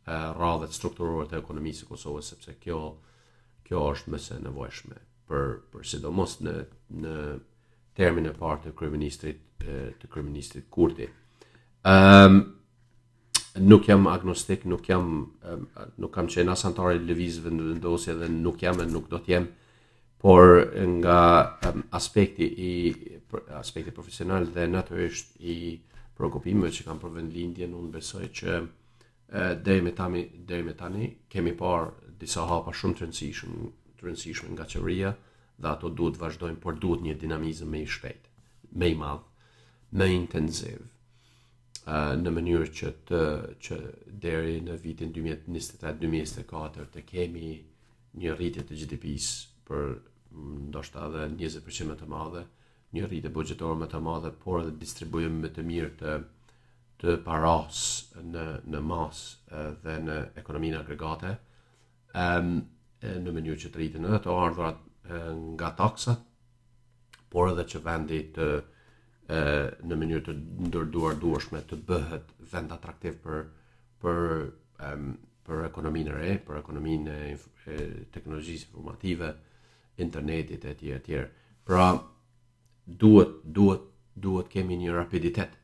rradhët 0.06 0.72
eh, 0.74 0.78
strukturore 0.80 1.30
të 1.32 1.40
ekonomisë 1.40 1.86
së 1.86 1.90
Kosovës, 1.94 2.30
sepse 2.36 2.56
kjo 2.64 2.82
kjo 3.74 3.82
është 3.94 4.12
më 4.14 4.20
së 4.22 4.36
nevojshme 4.46 5.00
për 5.32 5.46
për 5.74 5.86
sidomos 5.90 6.36
në 6.46 6.52
në 7.04 7.14
termin 7.98 8.28
e 8.30 8.34
parë 8.38 8.68
të 8.68 8.74
kryeministrit 8.78 9.40
të 9.66 10.10
kryeministrit 10.14 10.68
Kurti. 10.76 11.08
Ëm 11.08 12.06
ehm, 12.10 12.38
um, 12.38 12.44
nuk 13.70 13.86
jam 13.88 14.06
agnostik, 14.10 14.64
nuk 14.70 14.88
jam 14.90 15.04
nuk 16.02 16.14
kam 16.16 16.26
qenë 16.36 16.54
as 16.56 16.64
antar 16.70 16.94
i 16.96 17.02
lëvizjeve 17.06 17.52
në 17.54 17.68
vendosje 17.72 18.16
dhe 18.22 18.30
nuk 18.36 18.62
jam 18.66 18.82
e 18.82 18.88
nuk 18.90 19.10
do 19.12 19.20
të 19.22 19.34
jem 19.36 19.44
por 20.24 20.50
nga 20.96 21.20
um, 21.70 21.84
aspekti 21.98 22.48
i 22.70 22.72
aspekti 23.60 23.94
profesional 23.98 24.48
dhe 24.56 24.66
natyrisht 24.76 25.38
i 25.56 25.58
prekupimeve 26.18 26.72
që 26.78 26.88
kam 26.88 27.02
për 27.02 27.14
vendlindjen 27.20 27.78
unë 27.78 27.94
besoj 28.00 28.26
që 28.42 28.58
deri 29.62 29.82
më 29.82 29.92
tani 29.98 30.24
deri 30.48 30.64
më 30.64 30.74
tani 30.78 31.08
kemi 31.30 31.54
parë 31.58 32.14
disa 32.22 32.46
hapa 32.48 32.74
shumë 32.78 32.94
të 32.98 33.04
rëndësishëm 33.04 33.56
të 33.98 34.06
rëndësishme 34.06 34.50
nga 34.54 34.68
qeveria 34.70 35.10
dhe 35.58 35.70
ato 35.72 35.90
duhet 35.90 36.16
të 36.18 36.22
vazhdojnë 36.22 36.62
por 36.62 36.78
duhet 36.78 37.02
një 37.02 37.16
dinamizëm 37.24 37.72
më 37.74 37.82
i 37.82 37.88
shpejtë 37.96 38.74
më 38.78 38.90
i 38.94 38.98
madh 39.02 39.94
më 39.98 40.08
intensiv 40.14 40.90
në 42.24 42.34
mënyrë 42.38 42.70
që 42.80 42.92
të 43.10 43.22
që 43.66 43.80
deri 44.26 44.60
në 44.68 44.78
vitin 44.86 45.16
2023-2024 45.18 46.88
të 46.94 47.04
kemi 47.10 47.50
një 48.22 48.36
rritje 48.38 48.68
të 48.70 48.78
GDP-s 48.84 49.34
për 49.68 49.90
ndoshta 50.74 51.10
edhe 51.10 51.26
20% 51.42 51.90
më 51.92 51.96
të 52.00 52.08
madhe, 52.14 52.44
një 52.94 53.08
rritje 53.08 53.32
buxhetore 53.34 53.78
më 53.82 53.88
të 53.92 54.00
madhe, 54.06 54.30
por 54.44 54.62
edhe 54.62 54.74
distribuim 54.82 55.40
më 55.44 55.50
të 55.56 55.64
mirë 55.66 55.90
të 56.02 56.12
të 57.04 57.18
paras 57.26 57.80
në, 58.24 58.44
në 58.72 58.80
mas 58.88 59.22
dhe 59.84 59.96
në 60.06 60.16
ekonominë 60.40 60.80
agregate 60.80 61.34
um, 61.36 62.52
në 63.04 63.34
mënyrë 63.36 63.60
që 63.66 63.72
të 63.74 63.80
rritin 63.82 64.06
edhe 64.08 64.22
të 64.24 64.36
ardhurat 64.40 64.80
nga 65.58 65.72
taksat, 65.78 66.22
por 67.30 67.50
edhe 67.52 67.66
që 67.74 67.82
vendi 67.84 68.22
të 68.38 68.46
e, 69.36 69.40
në 69.84 69.98
mënyrë 70.00 70.24
të 70.30 70.36
ndërduar 70.70 71.18
duashme 71.20 71.60
të 71.68 71.82
bëhet 71.90 72.32
vend 72.54 72.72
atraktiv 72.72 73.18
për 73.26 73.42
për 74.04 74.22
um, 74.88 75.12
për 75.44 75.66
ekonominë 75.68 76.14
e 76.14 76.20
re, 76.20 76.32
për 76.48 76.62
ekonominë 76.62 77.18
e, 77.26 77.34
e 77.74 77.78
teknologjisë 78.16 78.70
informative, 78.70 79.34
internetit 80.06 80.64
e 80.64 80.72
etj 80.72 80.94
etj. 81.02 81.18
Pra 81.68 81.90
duhet 82.88 83.36
duhet 83.60 83.92
duhet 84.24 84.48
kemi 84.54 84.78
një 84.86 84.96
rapiditet 84.96 85.60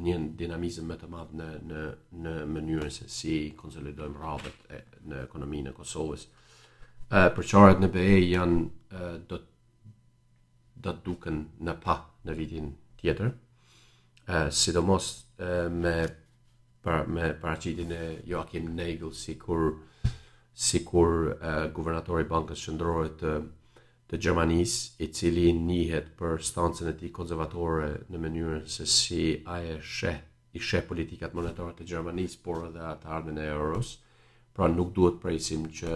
një 0.00 0.14
dinamizëm 0.38 0.86
më 0.88 0.96
të 1.00 1.08
madh 1.10 1.34
në 1.36 1.46
në 1.68 1.82
në 2.24 2.32
mënyrën 2.48 2.90
se 2.94 3.08
si 3.10 3.34
konsolidojmë 3.58 4.16
rrahët 4.18 5.04
në 5.10 5.20
ekonominë 5.26 5.70
e 5.72 5.76
Kosovës. 5.76 6.26
Ë 7.12 7.26
për 7.36 7.76
në 7.82 7.88
BE 7.92 8.06
janë 8.30 8.68
e, 8.90 9.18
do 9.28 9.40
do 10.82 10.92
të 10.98 11.02
duken 11.06 11.36
në 11.62 11.74
pa 11.84 11.96
në 12.26 12.34
vitin 12.34 12.70
tjetër. 12.98 13.32
Ë 14.28 14.38
sidomos 14.50 15.10
e, 15.38 15.68
me 15.70 15.96
për 16.82 17.06
me 17.06 17.28
paraqitjen 17.38 17.92
e 17.94 18.02
Joachim 18.26 18.72
Nagel 18.74 19.12
sikur 19.14 19.72
sikur 20.54 21.12
guvernatori 21.72 22.24
i 22.24 22.28
Bankës 22.28 22.64
Qendrore 22.66 23.10
të 23.20 23.36
të 24.12 24.18
Gjermanis, 24.20 24.72
i 25.00 25.06
cili 25.08 25.46
njëhet 25.56 26.10
për 26.20 26.42
stancën 26.44 26.90
e 26.90 26.96
ti 27.00 27.08
konservatore 27.16 27.86
në 28.12 28.18
mënyrën 28.20 28.66
se 28.68 28.84
si 28.84 29.22
aje 29.48 29.78
she 29.82 30.10
i 30.52 30.60
she 30.60 30.82
politikat 30.84 31.32
monetarët 31.32 31.78
të 31.80 31.86
Gjermanis, 31.94 32.34
por 32.44 32.66
edhe 32.66 32.82
atë 32.90 33.08
ardhën 33.16 33.40
e 33.40 33.46
euros, 33.54 33.94
pra 34.52 34.68
nuk 34.68 34.92
duhet 34.98 35.16
prejsim 35.22 35.64
që 35.78 35.94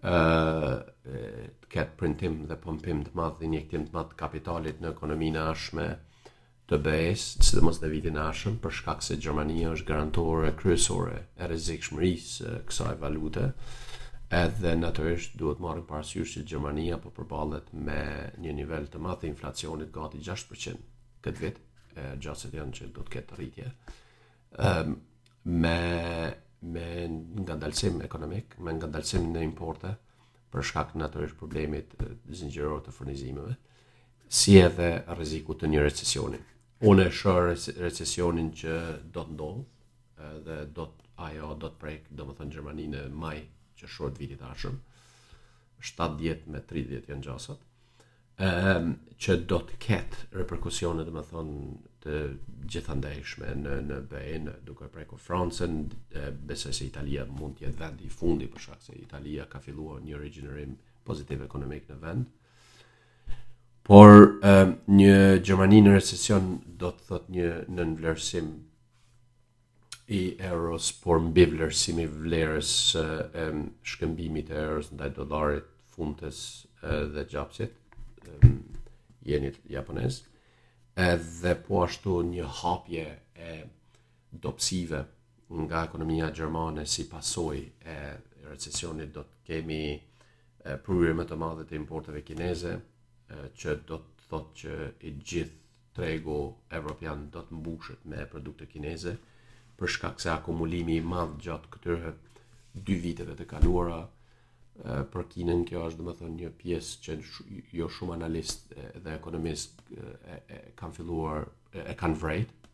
të 0.00 0.14
uh, 0.14 1.58
ketë 1.70 1.98
printim 2.00 2.38
dhe 2.48 2.56
pompim 2.64 3.04
të 3.04 3.12
madhë 3.20 3.38
dhe 3.42 3.50
njëktim 3.54 3.84
të 3.90 3.96
madhë 3.98 4.16
kapitalit 4.24 4.80
në 4.80 4.94
ekonominë 4.94 5.36
e 5.36 5.44
ashme 5.52 5.86
të 6.72 6.80
bejës, 6.88 7.26
të 7.42 7.50
së 7.50 7.58
dhe 7.58 7.66
mos 7.68 7.82
dhe 7.84 7.92
vitin 7.92 8.16
e 8.16 8.24
ashme, 8.30 8.56
për 8.64 8.72
shkak 8.80 9.04
se 9.04 9.20
Gjermania 9.20 9.76
është 9.76 9.90
garantore, 9.92 10.54
kryesore, 10.62 11.20
e 11.36 11.52
rezikshmërisë 11.52 12.56
kësaj 12.72 12.96
valute, 13.04 13.50
edhe 14.30 14.74
natyrisht 14.78 15.34
duhet 15.40 15.58
marrë 15.58 15.82
parasysh 15.88 16.36
që 16.36 16.44
Gjermania 16.52 16.98
po 17.02 17.10
përballet 17.14 17.72
me 17.74 17.96
një 18.38 18.52
nivel 18.60 18.86
të 18.92 19.00
madh 19.02 19.18
të 19.24 19.30
inflacionit 19.32 19.90
gati 19.96 20.20
6% 20.22 20.84
këtë 21.26 21.40
vit, 21.42 21.58
e 21.98 22.12
gjatë 22.22 22.40
se 22.44 22.50
janë 22.54 22.76
që 22.78 22.86
do 22.98 23.02
të 23.08 23.12
ketë 23.16 23.38
rritje. 23.40 23.72
Ëm 24.68 24.92
um, 24.92 25.00
me 25.64 25.76
me 26.70 26.86
ngadalësim 27.40 28.02
ekonomik, 28.04 28.54
me 28.60 28.74
ngadalësim 28.76 29.30
në 29.34 29.42
importe 29.46 29.94
për 30.52 30.64
shkak 30.68 30.90
të 30.92 30.98
natyrisht 31.00 31.38
problemit 31.40 31.94
zinxhëror 32.36 32.82
të 32.84 32.92
furnizimeve, 32.92 33.54
si 34.28 34.58
edhe 34.60 34.90
rrezikut 35.16 35.62
të 35.62 35.70
një 35.72 35.84
recesioni. 35.86 36.40
Unë 36.84 37.06
e 37.08 37.14
shoh 37.18 37.38
recesionin 37.80 38.52
që 38.62 38.74
do 39.16 39.24
të 39.24 39.34
ndodhë, 39.38 39.64
dhe 40.44 40.58
do 40.80 40.84
të 40.92 41.08
ajo 41.30 41.54
do 41.64 41.70
të 41.72 41.80
prek 41.86 42.12
domethënë 42.20 42.56
Gjermaninë 42.58 43.06
në 43.08 43.18
maj 43.24 43.38
që 43.80 43.88
shohet 43.88 44.20
vitit 44.20 44.42
ashëm, 44.44 44.78
70 45.90 46.48
me 46.52 46.60
30 46.72 47.06
janë 47.08 47.24
gjasat, 47.24 47.62
um, 48.46 48.90
që 49.22 49.36
do 49.52 49.60
të 49.68 49.78
ketë 49.84 50.26
reperkusionet 50.40 51.08
dhe 51.08 51.14
më 51.16 51.24
thonë 51.30 51.60
të 52.04 52.18
gjithandajshme 52.74 53.54
në, 53.62 53.78
në 53.88 53.98
BN, 54.10 54.50
duke 54.66 54.88
preko 54.94 55.16
Francën, 55.28 55.74
bese 56.48 56.72
se 56.76 56.86
Italia 56.86 57.26
mund 57.28 57.60
jetë 57.64 57.76
vendi 57.82 58.06
i 58.08 58.14
fundi, 58.20 58.46
për 58.52 58.64
shkak 58.66 58.84
se 58.86 58.96
Italia 59.00 59.44
ka 59.52 59.60
filluar 59.64 60.00
një 60.04 60.16
regjinerim 60.20 60.76
pozitiv 61.04 61.42
ekonomik 61.44 61.88
në 61.92 61.98
vend, 62.00 62.30
por 63.90 64.10
um, 64.44 64.74
një 64.96 65.14
Gjermani 65.44 65.80
në 65.82 65.94
recesion 65.98 66.54
do 66.80 66.92
të 66.94 67.06
thot 67.10 67.30
një 67.34 67.46
nënvlerësim 67.72 67.96
vlerësim 67.98 68.50
i 70.10 70.34
euros 70.42 70.88
por 71.04 71.20
mbi 71.22 71.44
vlerësimi 71.46 72.04
vlerës 72.10 72.70
e, 72.98 73.44
shkëmbimit 73.92 74.48
e 74.50 74.56
euros 74.58 74.88
ndaj 74.90 75.12
dollarit 75.20 75.68
funtes 75.94 76.40
dhe 77.14 77.22
gjapsit 77.30 77.76
jenit 79.30 79.60
japonez 79.70 80.18
edhe 81.04 81.52
po 81.66 81.84
ashtu 81.84 82.16
një 82.32 82.48
hapje 82.58 83.04
e 83.36 83.52
dopsive 84.32 85.04
nga 85.62 85.84
ekonomia 85.86 86.32
gjermane 86.34 86.84
si 86.86 87.06
pasoj 87.10 87.58
e 87.94 87.96
recesionit 88.50 89.14
do 89.14 89.22
të 89.30 89.38
kemi 89.46 89.80
prurje 90.84 91.14
më 91.18 91.28
të 91.30 91.38
madhe 91.44 91.68
të 91.70 91.78
importeve 91.78 92.24
kineze 92.26 92.74
që 93.60 93.76
do 93.88 94.00
të 94.10 94.30
thotë 94.32 94.54
që 94.62 94.74
i 95.10 95.14
gjithë 95.22 95.58
tregu 95.94 96.38
evropian 96.80 97.28
do 97.34 97.44
të 97.46 97.60
mbushet 97.62 98.06
me 98.10 98.26
produkte 98.34 98.66
kineze 98.74 99.14
për 99.80 99.90
shkak 99.96 100.20
se 100.20 100.28
akumulimi 100.32 100.98
i 101.00 101.04
madh 101.10 101.36
gjatë 101.44 101.70
këtyre 101.74 102.10
dy 102.88 102.96
viteve 103.04 103.34
të 103.38 103.46
kaluara 103.54 103.98
për 105.12 105.24
Kinën 105.32 105.62
kjo 105.68 105.84
është 105.88 106.00
domethënë 106.00 106.36
një 106.42 106.50
pjesë 106.60 106.98
që 107.04 107.16
jo 107.78 107.88
shumë 107.96 108.14
analistë 108.18 108.84
dhe 109.04 109.14
ekonomistë 109.16 109.98
e, 110.36 110.36
e 110.58 110.60
kanë 110.80 110.96
filluar 110.98 111.44
e, 111.44 111.84
e 111.90 111.94
kanë 112.00 112.20
vrejt 112.20 112.70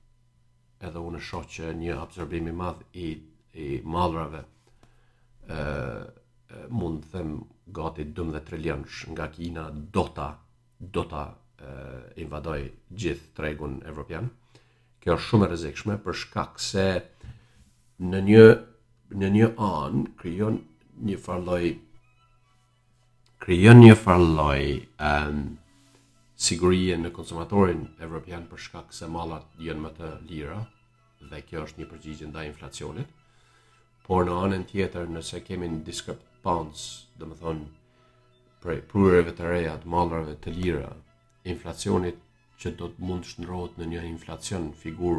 edhe 0.90 1.02
unë 1.08 1.22
shoh 1.30 1.46
që 1.56 1.70
një 1.80 1.96
absorbim 2.02 2.50
i 2.50 2.54
madh 2.62 2.82
i 3.04 3.08
i 3.64 3.68
mallrave 3.94 4.42
ë 5.56 6.66
mund 6.76 7.06
të 7.06 7.10
them 7.14 7.30
gati 7.78 8.04
12 8.18 8.42
trilion 8.50 8.82
nga 9.14 9.30
Kina 9.34 9.62
do 9.96 10.02
ta 10.18 10.26
do 10.96 11.06
ta 11.12 11.22
invadoj 12.20 12.58
gjithë 13.02 13.30
tregun 13.38 13.78
evropian. 13.88 14.28
ë 14.28 14.45
kjo 15.06 15.14
është 15.14 15.28
shumë 15.30 15.44
e 15.46 15.50
rrezikshme 15.52 15.96
për 16.02 16.16
shkak 16.18 16.56
se 16.58 16.84
në 18.10 18.20
një 18.26 18.46
në 19.22 19.28
një 19.36 19.48
anë 19.66 20.00
krijon 20.18 20.56
një 21.06 21.18
farloj 21.26 21.66
krijon 23.44 23.78
një 23.84 23.94
farloj 24.00 24.62
um, 25.06 25.38
sigurie 26.46 26.98
në 26.98 27.12
konsumatorin 27.14 27.84
evropian 28.02 28.48
për 28.50 28.64
shkak 28.66 28.96
se 28.98 29.06
mallat 29.06 29.46
janë 29.62 29.84
më 29.84 29.92
të 30.00 30.10
lira 30.32 30.58
dhe 31.30 31.42
kjo 31.46 31.62
është 31.68 31.82
një 31.84 31.88
përgjigje 31.92 32.30
ndaj 32.32 32.48
inflacionit. 32.50 33.06
Por 34.06 34.26
në 34.26 34.34
anën 34.46 34.64
tjetër, 34.70 35.06
nëse 35.10 35.38
kemi 35.46 35.70
një 35.70 35.80
discrepancë, 35.86 36.84
do 37.18 37.30
të 37.30 37.38
thonë 37.40 37.70
prej 38.62 38.80
prurëve 38.90 39.32
të 39.38 39.48
reja 39.50 39.78
të 39.82 39.90
mallrave 39.94 40.36
të 40.42 40.52
lira, 40.58 40.90
inflacionit 41.50 42.20
që 42.60 42.70
do 42.78 42.88
të 42.92 43.04
mund 43.04 43.24
të 43.24 43.32
shndrohet 43.34 43.76
në 43.80 43.86
një 43.92 44.02
inflacion 44.10 44.70
figur 44.80 45.18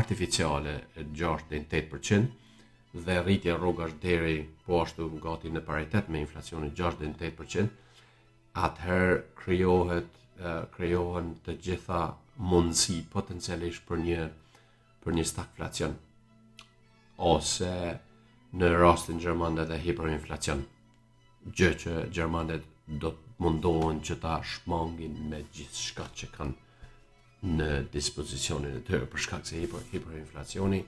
artificiale 0.00 0.74
e 1.00 1.04
6-8% 1.04 2.98
dhe 3.06 3.16
rritja 3.24 3.54
rrugash 3.56 3.94
deri 4.02 4.36
po 4.66 4.80
ashtu 4.84 5.06
gati 5.24 5.52
në 5.52 5.62
paritet 5.68 6.10
me 6.12 6.20
inflacionin 6.24 6.74
6-8% 6.76 8.02
atëherë 8.66 9.14
kryohet 10.74 11.46
të 11.46 11.56
gjitha 11.66 12.02
mundësi 12.52 12.98
potencialisht 13.14 13.86
për 13.88 14.04
një 14.06 14.20
për 15.04 15.16
një 15.18 15.24
stagflacion 15.30 15.94
ose 17.32 17.70
në 18.60 18.68
rastin 18.76 19.18
Gjermandet 19.22 19.70
e 19.76 19.80
hiperinflacion 19.82 20.62
gjë 21.58 21.70
që 21.84 21.94
Gjermandet 22.12 22.66
do 23.02 23.10
të 23.16 23.31
mundohen 23.42 24.00
që 24.06 24.14
ta 24.22 24.36
shmangin 24.46 25.16
me 25.30 25.40
gjithë 25.54 25.84
shkat 25.88 26.12
që 26.20 26.28
kanë 26.36 27.50
në 27.58 27.68
dispozicionin 27.94 28.76
e 28.78 28.84
tërë 28.86 29.08
për 29.10 29.22
shkak 29.24 29.48
se 29.48 29.58
hipo 29.62 29.80
hiperinflacioni 29.90 30.82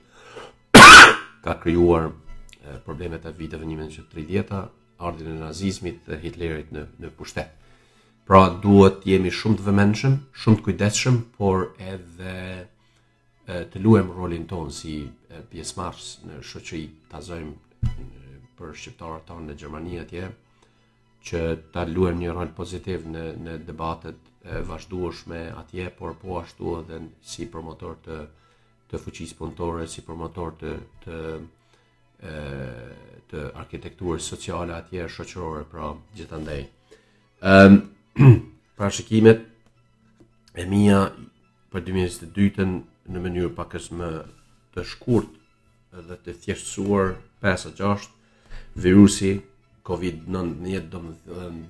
ka 1.45 1.55
krijuar 1.63 2.11
problemet 2.85 3.25
e 3.29 3.33
viteve 3.37 3.67
1930-ta, 3.69 4.61
ardhin 5.05 5.35
e 5.35 5.41
nazizmit 5.41 6.07
dhe 6.09 6.17
Hitlerit 6.23 6.71
në 6.73 6.85
në 7.03 7.11
pushtet. 7.17 7.51
Pra 8.25 8.39
duhet 8.63 9.03
të 9.03 9.11
jemi 9.11 9.29
shumë 9.29 9.59
të 9.59 9.65
vëmendshëm, 9.67 10.15
shumë 10.41 10.57
të 10.59 10.65
kujdesshëm, 10.67 11.19
por 11.37 11.67
edhe 11.91 12.65
të 13.69 13.81
luem 13.83 14.09
rolin 14.17 14.47
tonë 14.49 14.73
si 14.79 14.95
pjesëmarrës 15.51 16.07
në 16.25 16.39
shëqëri 16.41 16.83
ta 17.11 17.21
zojmë 17.27 17.93
për 18.57 18.73
shqiptarët 18.81 19.29
tonë 19.29 19.45
në 19.51 19.57
Gjermani 19.61 20.01
atje, 20.01 20.31
që 21.25 21.39
ta 21.73 21.85
luajmë 21.89 22.21
një 22.21 22.35
rol 22.37 22.51
pozitiv 22.57 23.05
në 23.09 23.25
në 23.45 23.55
debatet 23.67 24.29
e 24.45 24.59
vazhdueshme 24.69 25.39
atje, 25.57 25.87
por 25.97 26.13
po 26.21 26.37
ashtu 26.41 26.75
edhe 26.83 26.99
si 27.25 27.47
promotor 27.49 27.95
të 28.05 28.19
të 28.85 28.99
fuqisë 29.01 29.35
punëtore, 29.39 29.87
si 29.89 30.03
promotor 30.05 30.51
të 30.59 30.73
të 31.01 31.19
e, 32.29 32.35
të 33.31 33.45
arkitekturës 33.63 34.27
sociale 34.35 34.75
atje 34.77 35.07
shoqërore, 35.15 35.63
pra 35.71 35.89
gjithandaj. 36.17 36.59
Ëm 37.41 37.73
um, 37.73 38.43
pra 38.77 38.91
shikimet 38.93 39.41
e 40.61 40.67
mia 40.69 40.99
për 41.73 41.87
2022-ën 41.89 42.77
në 43.15 43.23
mënyrë 43.25 43.55
pak 43.57 43.73
më 43.97 44.11
të 44.75 44.85
shkurt 44.93 45.33
dhe 46.05 46.17
të 46.23 46.37
thjeshtësuar 46.45 47.13
5-6 47.41 48.07
virusi 48.85 49.33
COVID-19 49.85 50.89
do, 50.89 50.99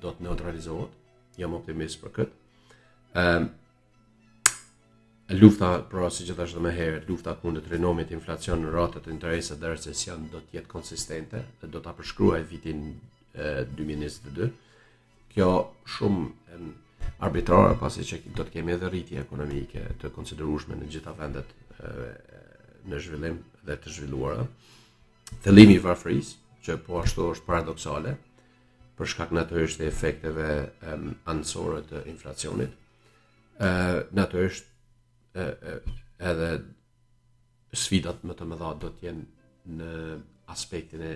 do 0.01 0.15
të 0.15 0.23
neutralizohet. 0.23 0.91
Jam 1.38 1.54
optimist 1.58 1.99
për 2.04 2.13
këtë. 2.17 2.75
Ëm 3.21 3.49
e 5.25 5.34
lufta 5.36 5.73
për 5.91 6.04
si 6.13 6.21
që 6.30 6.38
më 6.63 6.71
herët, 6.78 7.08
lufta 7.12 7.34
kundër 7.41 7.63
trinomit, 7.67 8.12
inflacion, 8.15 8.62
ratat 8.71 9.08
e 9.10 9.13
interesave 9.15 9.58
dhe 9.60 9.71
recesion 9.73 10.28
do 10.32 10.38
të 10.45 10.60
jetë 10.62 10.69
konsistente 10.71 11.41
dhe 11.62 11.69
do 11.73 11.80
ta 11.82 11.91
përshkruaj 11.97 12.43
vitin 12.51 12.84
e, 13.34 13.65
2022. 13.71 14.51
Kjo 15.36 15.49
shumë 15.95 16.60
arbitrare 17.28 17.73
pasi 17.82 18.06
që 18.08 18.21
do 18.38 18.45
të 18.47 18.54
kemi 18.56 18.75
edhe 18.78 18.88
rritje 18.93 19.19
ekonomike 19.25 19.82
të 20.04 20.13
konsiderueshme 20.15 20.78
në 20.80 20.88
gjitha 20.93 21.12
vendet 21.19 21.51
e, 21.58 22.06
në 22.88 23.01
zhvillim 23.04 23.41
dhe 23.67 23.75
të 23.82 23.91
zhvilluara. 23.97 24.45
Thellimi 25.43 25.75
i 25.80 25.84
varfërisë 25.88 26.44
që 26.65 26.80
po 26.86 26.99
ashtu 27.04 27.28
është 27.34 27.45
paradoksale 27.47 28.15
për 28.97 29.10
shkak 29.12 29.34
natyrisht 29.36 29.80
të 29.82 29.89
efekteve 29.89 30.45
um, 30.91 31.10
anësore 31.30 31.82
të 31.89 32.04
inflacionit. 32.12 32.73
ë 33.65 33.67
uh, 33.67 33.99
natyrisht 34.19 34.71
edhe 35.39 36.47
sfidat 37.80 38.23
më 38.28 38.36
të 38.36 38.45
mëdha 38.47 38.71
do 38.82 38.89
të 38.95 39.04
jenë 39.04 39.25
në 39.80 39.89
aspektin 40.51 41.01
e 41.08 41.12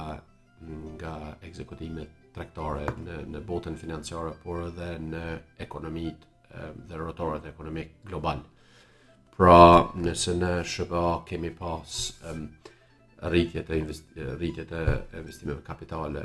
nga 1.00 1.14
ekzekutimet 1.48 2.10
tregtare 2.38 2.84
në 3.02 3.16
në 3.34 3.40
botën 3.48 3.76
financiare, 3.82 4.34
por 4.44 4.68
edhe 4.70 4.92
në 5.02 5.22
ekonomitë 5.66 6.74
dhe 6.90 7.00
rrotorat 7.00 7.46
ekonomik 7.50 7.96
global. 8.08 8.44
Pra, 9.38 9.58
nëse 10.02 10.34
në 10.40 10.52
SBA 10.72 11.06
kemi 11.30 11.50
pas 11.58 11.96
um, 12.32 12.46
rritjet 13.34 13.70
e 13.70 13.84
rritjet 14.40 14.74
investimeve 15.18 15.66
kapitale 15.66 16.24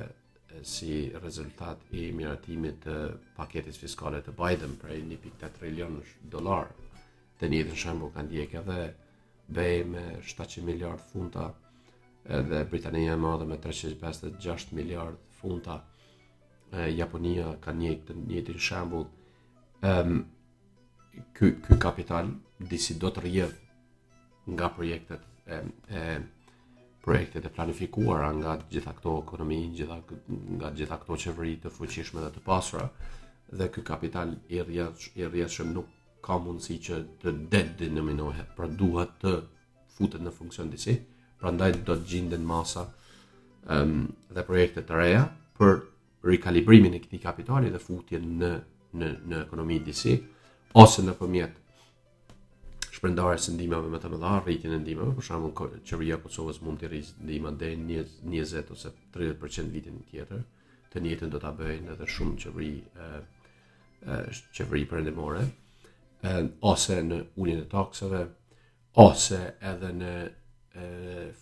si 0.68 0.94
rezultat 1.22 1.84
i 1.98 2.06
miratimit 2.16 2.82
të 2.84 2.96
paketës 3.38 3.78
fiskale 3.80 4.20
të 4.24 4.32
Biden 4.36 4.76
prej 4.80 5.00
1.8 5.06 5.54
trilion 5.58 5.96
dollar. 6.34 6.68
Të 7.40 7.48
një 7.52 7.62
dhe 7.70 7.78
kanë 8.16 8.28
djekë 8.32 8.58
edhe 8.60 8.78
bej 9.48 9.80
me 9.92 10.02
700 10.20 10.64
miliard 10.68 11.00
funta 11.12 11.48
edhe 12.40 12.64
Britania 12.70 13.16
e 13.16 13.20
madhe 13.20 13.48
me 13.48 13.56
356 13.64 14.72
miliard 14.76 15.16
funta 15.40 15.80
e 16.72 16.88
Japonia 16.96 17.52
ka 17.60 17.72
një 17.76 17.92
të 18.08 18.14
njëjtin 18.26 18.58
shembull 18.66 19.04
ëm 19.84 20.12
um, 20.14 20.22
ky 21.36 21.50
ky 21.66 21.76
kapital 21.80 22.30
disi 22.70 22.96
do 23.00 23.10
të 23.12 23.20
rrihet 23.20 23.58
nga 24.56 24.70
projektet 24.76 25.26
e 25.52 25.58
e 26.00 26.20
projektet 27.04 27.44
e 27.44 27.52
planifikuara 27.58 28.30
nga 28.38 28.54
të 28.62 28.70
gjitha 28.72 28.92
këto 28.98 29.18
ekonomi, 29.24 29.58
gjitha 29.76 29.98
nga 29.98 30.70
të 30.70 30.74
gjitha 30.80 30.96
këto 31.02 31.16
çevri 31.26 31.56
të 31.64 31.74
fuqishme 31.76 32.24
dhe 32.24 32.30
të 32.38 32.44
pasura 32.46 32.86
dhe 33.52 33.68
ky 33.74 33.84
kapital 33.84 34.32
i 34.48 34.62
rrjedh 34.64 35.06
i 35.20 35.28
rrjedhshëm 35.28 35.74
nuk 35.76 35.92
ka 36.24 36.38
mundësi 36.40 36.78
që 36.86 37.02
të 37.20 37.36
det 37.52 37.64
denominohet, 37.80 38.54
por 38.56 38.68
pra 38.70 38.76
duhet 38.80 39.12
të 39.22 39.32
futet 39.96 40.22
në 40.24 40.32
funksion 40.32 40.70
disi, 40.70 40.94
prandaj 41.40 41.72
do 41.84 41.92
të 41.96 42.06
gjenden 42.10 42.46
masa 42.54 42.86
ëm 43.66 43.88
um, 44.00 44.12
dhe 44.32 44.42
projekte 44.52 44.86
të 44.88 45.02
reja 45.04 45.26
për 45.58 45.78
rikalibrimin 46.24 46.92
e 46.96 47.00
këtij 47.02 47.22
kapitali 47.22 47.70
dhe 47.74 47.80
futjen 47.82 48.26
në 48.40 48.50
në 48.98 49.08
në 49.30 49.38
ekonomi 49.46 49.78
DC 49.86 50.12
ose 50.80 51.02
nëpërmjet 51.06 51.56
shpërndarjes 52.92 53.46
së 53.48 53.54
ndihmave 53.56 53.88
më 53.90 53.98
të 54.02 54.10
mëdha, 54.12 54.32
rritjen 54.44 54.74
e 54.76 54.78
ndihmave, 54.82 55.14
për 55.16 55.24
shembull, 55.26 55.54
qeveria 55.88 56.18
e 56.18 56.22
Kosovës 56.22 56.58
mund 56.62 56.82
të 56.82 56.90
rrisë 56.90 57.22
ndihmën 57.24 57.56
deri 57.58 57.78
në 57.80 58.02
20 58.28 58.74
ose 58.74 58.92
30% 59.16 59.72
vitin 59.72 59.96
tjetër, 60.10 60.42
të 60.92 61.00
njëjtën 61.02 61.32
do 61.32 61.40
ta 61.42 61.50
bëjnë 61.56 61.94
edhe 61.96 62.08
shumë 62.14 62.36
qeveri 62.44 62.74
ë 63.00 63.22
qeveri 64.58 64.84
perëndimore, 64.92 65.42
ë 66.28 66.36
ose 66.68 67.00
në 67.08 67.22
uljen 67.42 67.64
e 67.64 67.66
taksave, 67.72 68.22
ose 69.08 69.40
edhe 69.72 69.92
në 70.02 70.14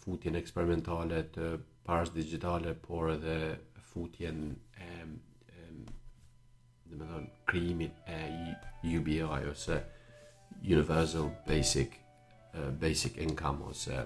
futjen 0.04 0.38
eksperimentale 0.38 1.24
të 1.34 1.52
parës 1.86 2.14
digitale, 2.14 2.76
por 2.86 3.10
edhe 3.18 3.36
futjen 3.92 4.54
e 4.76 4.92
dhe 6.88 6.96
me 6.98 7.04
dhe 7.04 7.20
kryimin 7.46 7.92
e 8.14 8.96
UBI 8.98 9.22
ose 9.24 9.82
Universal 10.64 11.30
Basic 11.46 11.92
uh, 12.54 12.70
Basic 12.82 13.16
Income 13.18 13.64
ose 13.70 13.98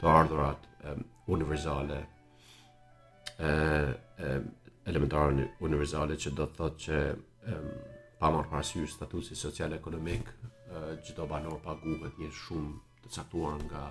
të 0.00 0.08
ardhurat 0.14 0.66
um, 0.88 1.02
universale 1.34 1.98
uh, 2.04 3.48
um, 3.48 4.46
elementarën 4.86 5.42
universale 5.60 6.14
që 6.16 6.32
do 6.38 6.46
të 6.46 6.58
thotë 6.60 6.84
që 6.86 7.00
um, 7.12 7.72
pa 8.20 8.30
marrë 8.34 8.50
parasyr 8.52 8.86
statusi 8.94 9.34
social-ekonomik 9.36 10.30
uh, 10.30 10.92
gjitho 11.04 11.26
banor 11.28 11.58
paguhet 11.66 12.18
një 12.20 12.30
shumë 12.42 13.04
të 13.04 13.14
caktuar 13.18 13.58
nga 13.68 13.86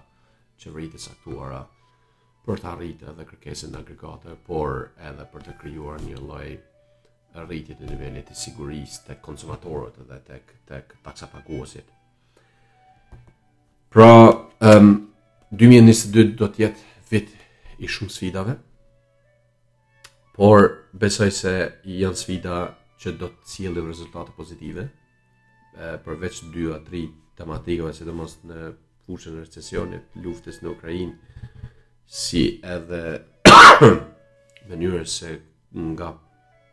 qeverit 0.59 0.95
të 0.97 1.03
caktuara 1.09 1.63
për 2.47 2.61
të 2.63 2.67
arritë 2.73 3.07
edhe 3.11 3.23
kërkesën 3.29 3.73
agregate, 3.79 4.33
por 4.47 4.75
edhe 5.07 5.25
për 5.31 5.43
të 5.47 5.55
krijuar 5.63 6.01
një 6.05 6.19
lloj 6.21 6.51
rritje 7.43 7.75
të 7.79 7.89
nivellit 7.91 8.25
të 8.29 8.35
sigurisë 8.43 9.01
pra, 9.05 9.13
të 9.13 9.21
konsumatorët 9.27 9.97
dhe 10.09 10.21
të, 10.29 10.39
të, 10.67 10.79
taksa 11.05 11.27
Pra, 13.93 14.11
um, 14.69 14.89
2022 15.51 16.35
do 16.39 16.47
tjetë 16.55 16.81
vit 17.11 17.29
i 17.79 17.87
shumë 17.87 18.11
sfidave, 18.13 18.53
por 20.35 20.67
besoj 20.93 21.29
se 21.39 21.53
janë 21.89 22.15
sfida 22.21 22.57
që 23.01 23.15
do 23.17 23.27
të 23.33 23.45
cilin 23.49 23.87
rezultate 23.87 24.31
pozitive, 24.37 24.83
e, 24.89 25.97
përveç 26.05 26.43
2 26.53 26.69
a 26.75 26.79
3 26.85 27.07
tematikove, 27.37 27.93
se 27.93 28.05
të 28.05 28.13
mos 28.13 28.37
në 28.45 28.71
fushën 29.05 29.37
e 29.39 29.43
recesionit, 29.45 30.03
luftës 30.21 30.61
në 30.63 30.69
Ukrajinë, 30.75 31.15
si 32.09 32.59
edhe 32.65 33.21
mënyrë 34.69 35.03
se 35.05 35.35
nga 35.93 36.07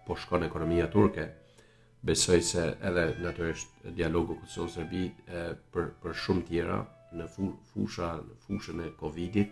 po 0.07 0.17
shkon 0.17 0.47
ekonomia 0.47 0.87
turke, 0.89 1.27
besoj 2.03 2.39
se 2.41 2.63
edhe 2.81 3.03
natyrisht 3.21 3.85
dialogu 3.97 4.39
ku 4.41 4.47
sot 4.49 4.73
serbi 4.73 5.05
e, 5.05 5.47
për 5.75 5.91
për 6.01 6.17
shumë 6.25 6.47
tjera 6.49 6.79
në 7.17 7.29
fusha 7.69 8.15
në 8.25 8.39
fushën 8.47 8.81
e 8.87 8.93
Covidit, 8.99 9.51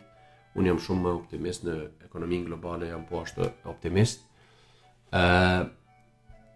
un 0.57 0.71
jam 0.71 0.81
shumë 0.81 1.05
më 1.09 1.13
optimist 1.21 1.67
në 1.69 1.77
ekonominë 2.09 2.49
globale 2.49 2.89
jam 2.89 3.05
po 3.09 3.21
ashtu 3.21 3.47
optimist. 3.69 4.25
ë 5.13 5.71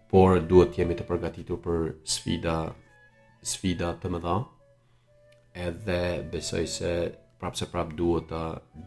por 0.09 0.41
duhet 0.49 0.73
jemi 0.81 0.97
të 0.97 1.05
përgatitur 1.05 1.61
për 1.61 1.85
sfida 2.15 2.57
sfida 3.45 3.93
të 4.01 4.09
mëdha. 4.09 4.35
Edhe 5.53 5.99
besoj 6.33 6.65
se 6.67 6.93
prapë 7.39 7.59
se 7.61 7.67
prapë 7.71 7.95
duhet 7.99 8.25
të 8.29 8.39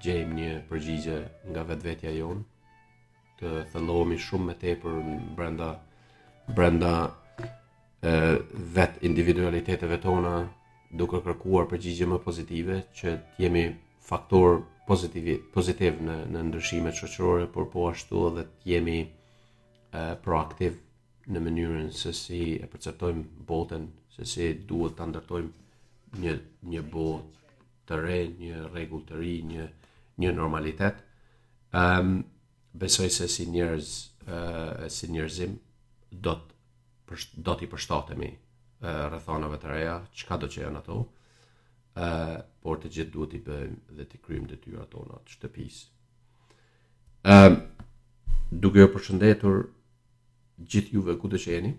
gjejmë 0.05 0.35
një 0.39 0.49
përgjigje 0.71 1.15
nga 1.53 1.63
vetë 1.69 1.87
vetja 1.89 2.11
jonë, 2.17 2.43
të 3.41 3.53
thëllohemi 3.73 4.19
shumë 4.27 4.49
me 4.51 4.57
tepër 4.65 4.99
brenda, 5.39 5.69
brenda 6.59 6.91
e, 7.43 8.13
vetë 8.77 9.03
individualiteteve 9.09 9.99
tona, 10.05 10.35
duke 11.03 11.23
kërkuar 11.25 11.71
përgjigje 11.73 12.11
më 12.13 12.21
pozitive, 12.27 12.77
që 13.01 13.15
t'jemi 13.39 13.65
faktor 14.11 14.59
pozitiv, 14.91 15.33
pozitiv 15.57 15.99
në, 16.05 16.19
në 16.37 16.45
ndryshimet 16.51 17.01
qëqërore, 17.01 17.49
por 17.57 17.71
po 17.73 17.89
ashtu 17.95 18.27
edhe 18.33 18.47
t'jemi 18.67 18.99
e, 19.07 19.07
proaktiv 20.27 20.77
në 21.33 21.41
mënyrën 21.49 21.89
se 21.97 22.13
si 22.19 22.43
e 22.61 22.69
perceptojmë 22.69 23.47
botën, 23.49 23.89
se 24.19 24.27
si 24.35 24.53
duhet 24.73 24.99
të 25.01 25.09
ndërtojmë 25.09 25.61
një, 26.27 26.39
një 26.75 26.89
botë 26.93 27.41
të 27.89 27.99
re, 28.01 28.17
një 28.39 28.69
regull 28.75 29.03
të 29.09 29.19
ri, 29.19 29.35
një, 29.47 29.67
një 30.23 30.33
normalitet. 30.37 31.01
Um, 31.73 32.23
besoj 32.79 33.09
se 33.11 33.29
si 33.29 33.47
njerëz, 33.51 33.89
uh, 34.27 34.87
si 34.93 35.09
njerëzim, 35.11 35.57
do, 36.13 36.37
të 37.13 37.41
do 37.47 37.55
t'i 37.61 37.69
përshtatemi 37.73 38.29
uh, 38.83 39.19
të 39.27 39.69
reja, 39.73 39.97
qka 40.23 40.39
do 40.43 40.49
që 40.53 40.63
janë 40.67 40.83
ato, 40.83 40.99
uh, 41.03 42.37
por 42.63 42.81
të 42.83 42.93
gjithë 42.97 43.13
duhet 43.17 43.35
i 43.37 43.43
bëjmë 43.49 43.97
dhe 43.99 44.09
t'i 44.13 44.19
krymë 44.23 44.49
detyrat 44.53 44.89
t'yra 44.89 44.91
tona 44.93 45.21
të 45.25 45.37
shtëpisë. 45.37 45.87
Um, 47.23 47.61
duke 48.51 48.79
jo 48.83 48.89
përshëndetur 48.95 49.63
gjithë 50.63 50.95
juve 50.97 51.17
ku 51.23 51.29
të 51.33 51.41
që 51.45 51.57
jeni, 51.57 51.73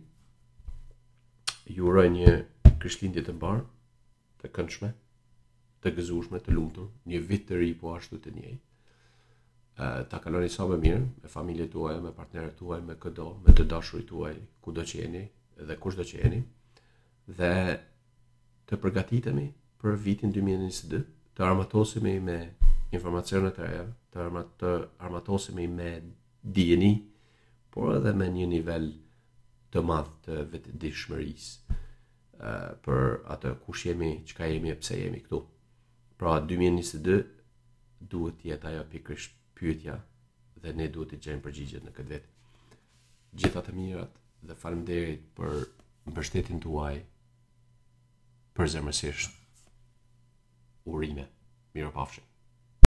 ju 1.71 1.87
uroj 1.87 2.09
një 2.11 2.31
kryshlindje 2.83 3.23
të 3.25 3.35
mbarë, 3.37 3.61
të 4.41 4.49
këndshme, 4.55 4.89
të 5.83 5.91
gëzushme, 5.97 6.39
të 6.39 6.53
lumtur, 6.55 6.85
një 7.11 7.19
vit 7.27 7.43
të 7.49 7.57
ri 7.59 7.69
po 7.79 7.93
ashtu 7.97 8.19
të 8.23 8.31
njëjtë. 8.37 8.63
ë 9.73 9.85
ta 10.09 10.17
kaloni 10.21 10.49
sa 10.53 10.67
më 10.69 10.75
mirë 10.81 11.05
me 11.23 11.29
familjet 11.33 11.71
tuaja, 11.73 12.01
me 12.05 12.11
partnerët 12.17 12.57
tuaj, 12.61 12.81
me 12.89 12.93
këdo, 13.03 13.25
me 13.45 13.55
të 13.57 13.63
dashurit 13.73 14.07
tuaj, 14.09 14.33
kudo 14.63 14.83
që 14.89 14.97
jeni 15.01 15.23
dhe 15.67 15.75
kushdo 15.83 16.03
që 16.09 16.17
jeni. 16.21 16.41
Dhe 17.39 17.51
të 18.69 18.77
përgatitemi 18.83 19.47
për 19.81 19.97
vitin 20.05 20.33
2022, 20.37 21.01
të 21.35 21.43
armatosemi 21.47 22.13
me 22.27 22.37
informacione 22.95 23.49
të 23.55 23.63
reja, 23.67 23.85
të 24.13 24.27
armatosemi 25.07 25.65
me 25.77 25.89
dijeni, 26.57 26.93
por 27.73 27.95
edhe 27.97 28.13
me 28.13 28.27
një 28.37 28.47
nivel 28.53 28.87
të 29.73 29.83
madh 29.89 30.13
të 30.27 30.37
vetëdijshmërisë 30.53 31.79
për 32.85 33.11
atë 33.35 33.55
kush 33.65 33.87
jemi, 33.89 34.13
çka 34.29 34.51
jemi, 34.53 34.77
pse 34.79 35.01
jemi 35.01 35.23
këtu. 35.25 35.41
Pra 36.23 36.37
2022 36.49 37.17
duhet 38.13 38.37
të 38.39 38.45
jetë 38.49 38.69
ajo 38.69 38.83
pikërisht 38.93 39.33
pyetja 39.59 39.95
dhe 40.63 40.71
ne 40.79 40.85
duhet 40.97 41.11
të 41.13 41.19
gjejmë 41.25 41.43
përgjigjet 41.49 41.83
në 41.87 41.91
këtë 41.99 42.13
vetë. 42.13 42.77
Gjitha 43.41 43.63
të 43.65 43.75
mirat 43.81 44.21
dhe 44.51 44.57
faleminderit 44.63 45.27
për 45.41 45.59
mbështetjen 46.13 46.63
tuaj 46.67 46.93
për 48.59 48.73
zemërsisht 48.77 49.41
urime. 50.95 51.27
Mirë 51.75 52.23